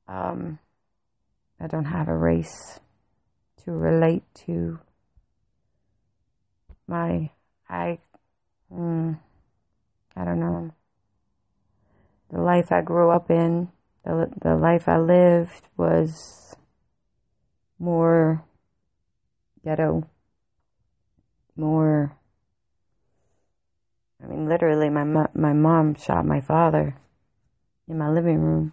Um, 0.07 0.61
I 1.59 1.67
don't 1.67 1.87
have 1.87 2.07
a 2.07 2.17
race 2.17 2.79
to 3.65 3.73
relate 3.73 4.23
to. 4.47 4.79
My, 6.87 7.31
I, 7.69 7.99
mm, 8.73 9.19
I 10.15 10.25
don't 10.25 10.39
know. 10.39 10.71
The 12.31 12.41
life 12.41 12.71
I 12.71 12.83
grew 12.83 13.11
up 13.11 13.33
in, 13.33 13.69
the 14.05 14.31
the 14.41 14.55
life 14.55 14.89
I 14.89 14.99
lived 14.99 15.63
was 15.77 16.55
more 17.81 18.46
ghetto, 19.67 20.09
more 21.57 22.17
I 24.23 24.29
mean, 24.29 24.49
literally, 24.49 24.89
my 24.89 25.05
my 25.35 25.53
mom 25.53 25.95
shot 25.95 26.25
my 26.25 26.41
father 26.41 26.97
in 27.89 27.99
my 27.99 28.09
living 28.09 28.39
room 28.39 28.73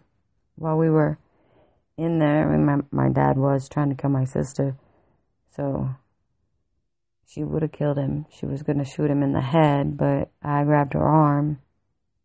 while 0.56 0.78
we 0.78 0.90
were 0.90 1.18
in 1.98 2.20
there. 2.20 2.48
I 2.48 2.52
mean, 2.52 2.66
my 2.66 2.78
my 2.92 3.10
dad 3.10 3.38
was 3.38 3.68
trying 3.68 3.90
to 3.90 3.96
kill 3.96 4.10
my 4.10 4.24
sister, 4.24 4.78
so 5.56 5.90
she 7.28 7.44
would 7.44 7.62
have 7.62 7.72
killed 7.72 7.98
him. 7.98 8.26
She 8.30 8.46
was 8.46 8.64
gonna 8.64 8.86
shoot 8.86 9.12
him 9.12 9.22
in 9.22 9.34
the 9.34 9.42
head, 9.42 9.98
but 9.98 10.30
I 10.42 10.64
grabbed 10.64 10.94
her 10.94 11.04
arm 11.04 11.60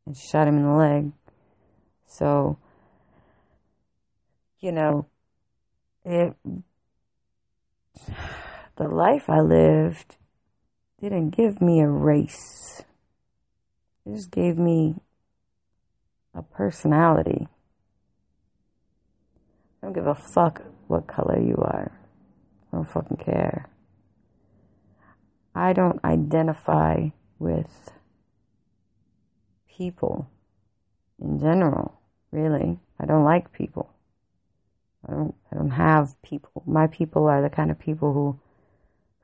and 0.07 0.16
shot 0.16 0.46
him 0.46 0.59
in 0.59 0.64
the 0.64 0.74
leg. 0.74 1.12
So, 2.07 2.59
you 4.61 4.72
know, 4.72 5.07
it 6.04 6.37
the 8.78 8.88
life 8.88 9.28
I 9.28 9.40
lived 9.40 10.16
didn't 11.00 11.30
give 11.30 11.60
me 11.60 11.80
a 11.80 11.88
race. 11.88 12.82
It 14.06 14.14
just 14.14 14.30
gave 14.30 14.56
me 14.56 14.94
a 16.32 16.42
personality. 16.42 17.48
I 19.82 19.86
don't 19.86 19.92
give 19.92 20.06
a 20.06 20.14
fuck 20.14 20.62
what 20.86 21.08
color 21.08 21.40
you 21.40 21.56
are. 21.56 21.92
I 22.72 22.76
don't 22.76 22.88
fucking 22.88 23.16
care. 23.16 23.68
I 25.54 25.72
don't 25.72 26.02
identify 26.04 27.08
with 27.40 27.90
people 29.76 30.30
in 31.20 31.40
general, 31.40 32.00
really. 32.30 32.78
I 33.00 33.06
don't 33.06 33.24
like 33.24 33.52
people. 33.52 33.90
I 35.08 35.12
don't 35.12 35.34
I 35.50 35.56
don't 35.56 35.70
have 35.70 36.20
people. 36.22 36.62
My 36.64 36.86
people 36.86 37.26
are 37.26 37.42
the 37.42 37.50
kind 37.50 37.72
of 37.72 37.78
people 37.78 38.12
who 38.12 38.38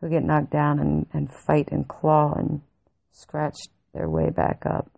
who 0.01 0.09
get 0.09 0.25
knocked 0.25 0.51
down 0.51 0.79
and, 0.79 1.07
and 1.13 1.33
fight 1.33 1.69
and 1.71 1.89
claw 1.89 2.35
and 2.35 2.61
scratch 3.13 3.57
their 3.93 4.09
way 4.09 4.31
back 4.31 4.65
up. 4.67 4.91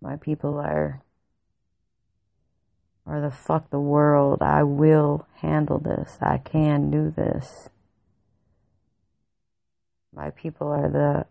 My 0.00 0.16
people 0.16 0.58
are 0.58 1.02
are 3.06 3.20
the 3.20 3.30
fuck 3.30 3.70
the 3.70 3.80
world. 3.80 4.42
I 4.42 4.64
will 4.64 5.26
handle 5.36 5.78
this. 5.78 6.18
I 6.20 6.38
can 6.38 6.90
do 6.90 7.10
this. 7.10 7.68
My 10.12 10.30
people 10.30 10.68
are 10.68 10.90
the 10.90 11.26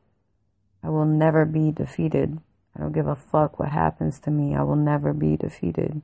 I 0.84 0.90
will 0.90 1.06
never 1.06 1.46
be 1.46 1.72
defeated. 1.72 2.38
I 2.76 2.80
don't 2.80 2.92
give 2.92 3.08
a 3.08 3.16
fuck 3.16 3.60
what 3.60 3.70
happens 3.70 4.20
to 4.22 4.32
me. 4.32 4.56
I 4.56 4.64
will 4.64 4.76
never 4.76 5.14
be 5.14 5.36
defeated. 5.36 6.02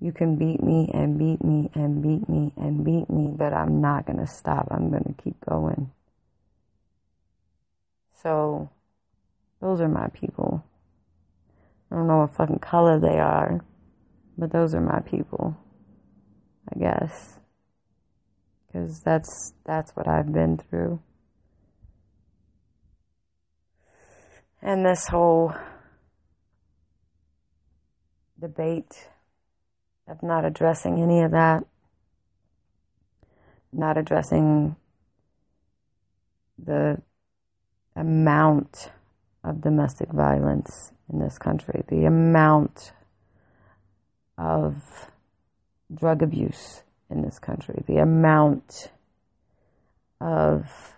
You 0.00 0.12
can 0.12 0.36
beat 0.36 0.62
me 0.62 0.90
and 0.92 1.18
beat 1.18 1.42
me 1.42 1.70
and 1.74 2.02
beat 2.02 2.28
me 2.28 2.52
and 2.56 2.84
beat 2.84 3.08
me, 3.08 3.32
but 3.34 3.52
I'm 3.52 3.80
not 3.80 4.06
going 4.06 4.18
to 4.18 4.26
stop. 4.26 4.68
I'm 4.70 4.90
going 4.90 5.04
to 5.04 5.22
keep 5.22 5.36
going. 5.48 5.90
So, 8.22 8.70
those 9.60 9.80
are 9.80 9.88
my 9.88 10.08
people. 10.08 10.64
I 11.90 11.94
don't 11.94 12.08
know 12.08 12.18
what 12.18 12.34
fucking 12.34 12.58
color 12.58 13.00
they 13.00 13.18
are, 13.18 13.64
but 14.36 14.52
those 14.52 14.74
are 14.74 14.80
my 14.80 15.00
people. 15.00 15.56
I 16.74 16.78
guess. 16.78 17.38
Because 18.66 19.00
that's, 19.00 19.54
that's 19.64 19.92
what 19.92 20.08
I've 20.08 20.32
been 20.32 20.58
through. 20.58 21.00
And 24.60 24.84
this 24.84 25.06
whole 25.08 25.54
debate 28.40 29.08
of 30.08 30.22
not 30.22 30.44
addressing 30.44 31.00
any 31.00 31.22
of 31.22 31.32
that, 31.32 31.64
not 33.72 33.98
addressing 33.98 34.76
the 36.58 37.00
amount 37.94 38.90
of 39.44 39.60
domestic 39.60 40.10
violence 40.10 40.92
in 41.12 41.18
this 41.18 41.38
country, 41.38 41.82
the 41.88 42.04
amount 42.04 42.92
of 44.38 45.10
drug 45.94 46.22
abuse 46.22 46.82
in 47.10 47.22
this 47.22 47.38
country, 47.38 47.82
the 47.86 47.98
amount 47.98 48.90
of 50.20 50.94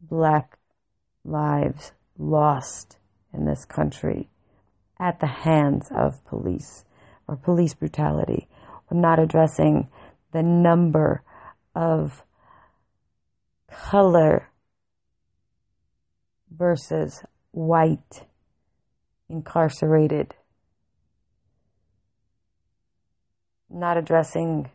black 0.00 0.58
lives 1.24 1.92
lost 2.18 2.96
in 3.32 3.44
this 3.44 3.64
country 3.64 4.28
at 4.98 5.20
the 5.20 5.26
hands 5.26 5.90
of 5.94 6.24
police 6.24 6.84
or 7.32 7.36
police 7.36 7.72
brutality, 7.72 8.46
or 8.90 9.00
not 9.00 9.18
addressing 9.18 9.88
the 10.32 10.42
number 10.42 11.22
of 11.74 12.22
color 13.70 14.50
versus 16.50 17.22
white 17.52 18.26
incarcerated, 19.30 20.34
not 23.70 23.96
addressing 23.96 24.70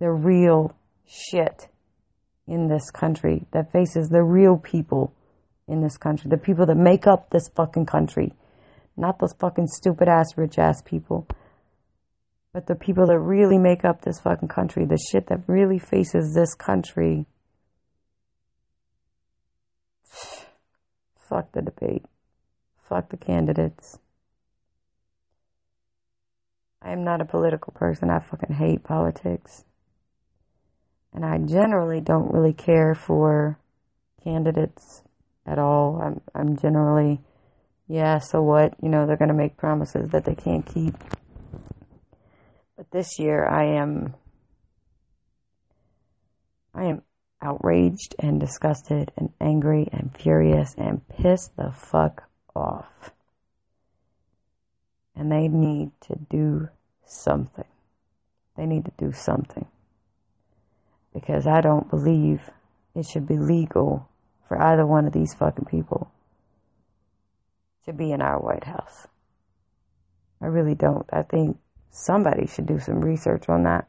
the 0.00 0.10
real 0.10 0.74
shit 1.06 1.68
in 2.48 2.66
this 2.66 2.90
country 2.90 3.46
that 3.52 3.70
faces 3.70 4.08
the 4.08 4.22
real 4.24 4.56
people 4.56 5.14
in 5.68 5.80
this 5.80 5.96
country, 5.96 6.28
the 6.28 6.36
people 6.36 6.66
that 6.66 6.76
make 6.76 7.06
up 7.06 7.30
this 7.30 7.48
fucking 7.54 7.86
country, 7.86 8.32
not 8.96 9.20
those 9.20 9.34
fucking 9.38 9.68
stupid 9.68 10.08
ass 10.08 10.36
rich 10.36 10.58
ass 10.58 10.82
people, 10.84 11.24
but 12.52 12.66
the 12.66 12.74
people 12.74 13.06
that 13.06 13.18
really 13.18 13.58
make 13.58 13.84
up 13.84 14.02
this 14.02 14.20
fucking 14.20 14.48
country, 14.48 14.84
the 14.84 14.98
shit 15.10 15.26
that 15.28 15.46
really 15.46 15.78
faces 15.78 16.34
this 16.34 16.54
country. 16.54 17.26
Fuck 21.28 21.52
the 21.52 21.62
debate. 21.62 22.04
Fuck 22.88 23.10
the 23.10 23.16
candidates. 23.16 23.98
I 26.80 26.92
am 26.92 27.04
not 27.04 27.20
a 27.20 27.26
political 27.26 27.72
person. 27.72 28.08
I 28.08 28.20
fucking 28.20 28.56
hate 28.56 28.82
politics. 28.84 29.64
And 31.12 31.24
I 31.24 31.38
generally 31.38 32.00
don't 32.00 32.32
really 32.32 32.52
care 32.52 32.94
for 32.94 33.58
candidates 34.24 35.02
at 35.46 35.58
all. 35.58 36.00
I'm 36.00 36.20
I'm 36.34 36.56
generally 36.56 37.20
yeah, 37.88 38.18
so 38.18 38.42
what? 38.42 38.74
You 38.82 38.90
know, 38.90 39.06
they're 39.06 39.16
going 39.16 39.30
to 39.30 39.34
make 39.34 39.56
promises 39.56 40.10
that 40.10 40.24
they 40.26 40.34
can't 40.34 40.64
keep. 40.66 40.94
But 42.78 42.92
this 42.92 43.18
year 43.18 43.44
I 43.44 43.64
am 43.80 44.14
I 46.72 46.84
am 46.84 47.02
outraged 47.42 48.14
and 48.20 48.38
disgusted 48.38 49.10
and 49.16 49.30
angry 49.40 49.88
and 49.92 50.16
furious 50.16 50.76
and 50.78 51.06
pissed 51.08 51.56
the 51.56 51.72
fuck 51.72 52.28
off. 52.54 53.10
And 55.16 55.32
they 55.32 55.48
need 55.48 55.90
to 56.02 56.14
do 56.30 56.68
something. 57.04 57.64
They 58.56 58.64
need 58.64 58.84
to 58.84 58.92
do 58.96 59.10
something. 59.10 59.66
Because 61.12 61.48
I 61.48 61.60
don't 61.60 61.90
believe 61.90 62.48
it 62.94 63.06
should 63.06 63.26
be 63.26 63.38
legal 63.38 64.08
for 64.46 64.62
either 64.62 64.86
one 64.86 65.04
of 65.04 65.12
these 65.12 65.34
fucking 65.34 65.64
people 65.64 66.12
to 67.86 67.92
be 67.92 68.12
in 68.12 68.22
our 68.22 68.38
White 68.38 68.64
House. 68.64 69.08
I 70.40 70.46
really 70.46 70.76
don't. 70.76 71.06
I 71.12 71.22
think 71.22 71.56
somebody 71.90 72.46
should 72.46 72.66
do 72.66 72.78
some 72.78 73.00
research 73.00 73.48
on 73.48 73.64
that 73.64 73.86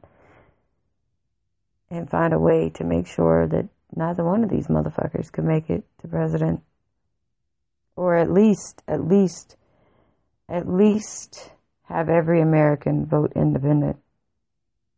and 1.90 2.10
find 2.10 2.34
a 2.34 2.40
way 2.40 2.70
to 2.70 2.84
make 2.84 3.08
sure 3.08 3.48
that 3.48 3.68
neither 3.96 4.24
one 4.24 4.44
of 4.44 4.50
these 4.50 4.68
motherfuckers 4.68 5.32
could 5.32 5.46
make 5.46 5.70
it 5.70 5.84
to 6.00 6.08
president. 6.08 6.62
Or 7.96 8.16
at 8.16 8.32
least, 8.32 8.84
at 8.88 9.06
least, 9.08 9.58
at 10.48 10.68
least 10.68 11.52
have 11.84 12.10
every 12.10 12.42
American 12.42 13.06
vote 13.06 13.34
independent. 13.36 13.98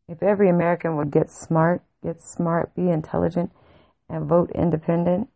If 0.07 0.21
every 0.21 0.49
American 0.49 0.97
would 0.97 1.11
get 1.11 1.29
smart, 1.29 1.81
get 2.03 2.21
smart, 2.21 2.75
be 2.75 2.89
intelligent, 2.89 3.51
and 4.09 4.27
vote 4.27 4.51
independent, 4.53 5.29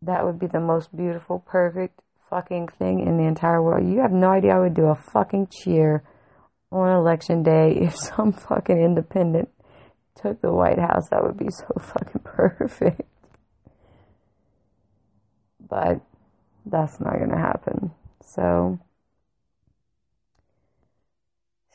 that 0.00 0.24
would 0.24 0.38
be 0.38 0.46
the 0.46 0.60
most 0.60 0.96
beautiful, 0.96 1.40
perfect 1.40 2.00
fucking 2.30 2.68
thing 2.78 3.00
in 3.00 3.16
the 3.16 3.24
entire 3.24 3.62
world. 3.62 3.86
You 3.86 4.00
have 4.00 4.12
no 4.12 4.30
idea 4.30 4.54
I 4.54 4.60
would 4.60 4.74
do 4.74 4.86
a 4.86 4.94
fucking 4.94 5.48
cheer 5.50 6.04
on 6.72 6.96
election 6.96 7.42
day 7.42 7.76
if 7.82 7.96
some 7.96 8.32
fucking 8.32 8.80
independent 8.80 9.50
took 10.14 10.40
the 10.40 10.52
White 10.52 10.78
House. 10.78 11.08
That 11.10 11.22
would 11.22 11.36
be 11.36 11.50
so 11.50 11.66
fucking 11.78 12.22
perfect. 12.24 13.02
But 15.68 16.00
that's 16.66 17.00
not 17.00 17.16
going 17.16 17.30
to 17.30 17.36
happen. 17.36 17.92
So, 18.22 18.78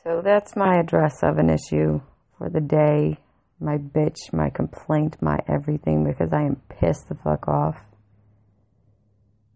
so 0.02 0.22
that's 0.24 0.56
my 0.56 0.78
address 0.80 1.22
of 1.22 1.38
an 1.38 1.50
issue 1.50 2.00
for 2.38 2.50
the 2.50 2.60
day. 2.60 3.18
My 3.58 3.78
bitch, 3.78 4.32
my 4.32 4.50
complaint, 4.50 5.16
my 5.22 5.38
everything 5.48 6.04
because 6.04 6.30
I 6.32 6.42
am 6.42 6.60
pissed 6.68 7.08
the 7.08 7.14
fuck 7.14 7.48
off. 7.48 7.76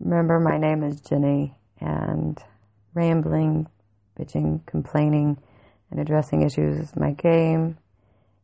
Remember, 0.00 0.40
my 0.40 0.56
name 0.56 0.82
is 0.82 0.98
Jenny, 1.02 1.54
and 1.78 2.42
rambling, 2.94 3.66
bitching, 4.18 4.64
complaining, 4.64 5.36
and 5.90 6.00
addressing 6.00 6.40
issues 6.40 6.78
is 6.78 6.96
my 6.96 7.10
game. 7.12 7.76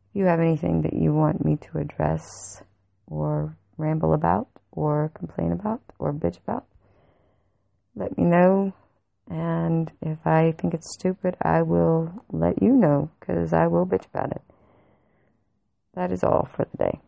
If 0.09 0.19
you 0.19 0.25
have 0.25 0.39
anything 0.39 0.83
that 0.83 0.93
you 0.93 1.15
want 1.15 1.43
me 1.43 1.57
to 1.57 1.79
address 1.79 2.61
or 3.07 3.57
ramble 3.75 4.13
about 4.13 4.47
or 4.71 5.11
complain 5.15 5.51
about 5.51 5.81
or 5.97 6.13
bitch 6.13 6.37
about, 6.37 6.65
let 7.95 8.15
me 8.19 8.25
know. 8.25 8.71
And 9.27 9.91
if 10.03 10.19
I 10.27 10.53
think 10.59 10.75
it's 10.75 10.93
stupid, 10.93 11.37
I 11.41 11.63
will 11.63 12.23
let 12.31 12.61
you 12.61 12.69
know 12.69 13.09
because 13.19 13.51
I 13.51 13.65
will 13.65 13.87
bitch 13.87 14.05
about 14.13 14.31
it. 14.31 14.43
That 15.95 16.11
is 16.11 16.23
all 16.23 16.47
for 16.55 16.67
the 16.71 16.77
day. 16.77 16.99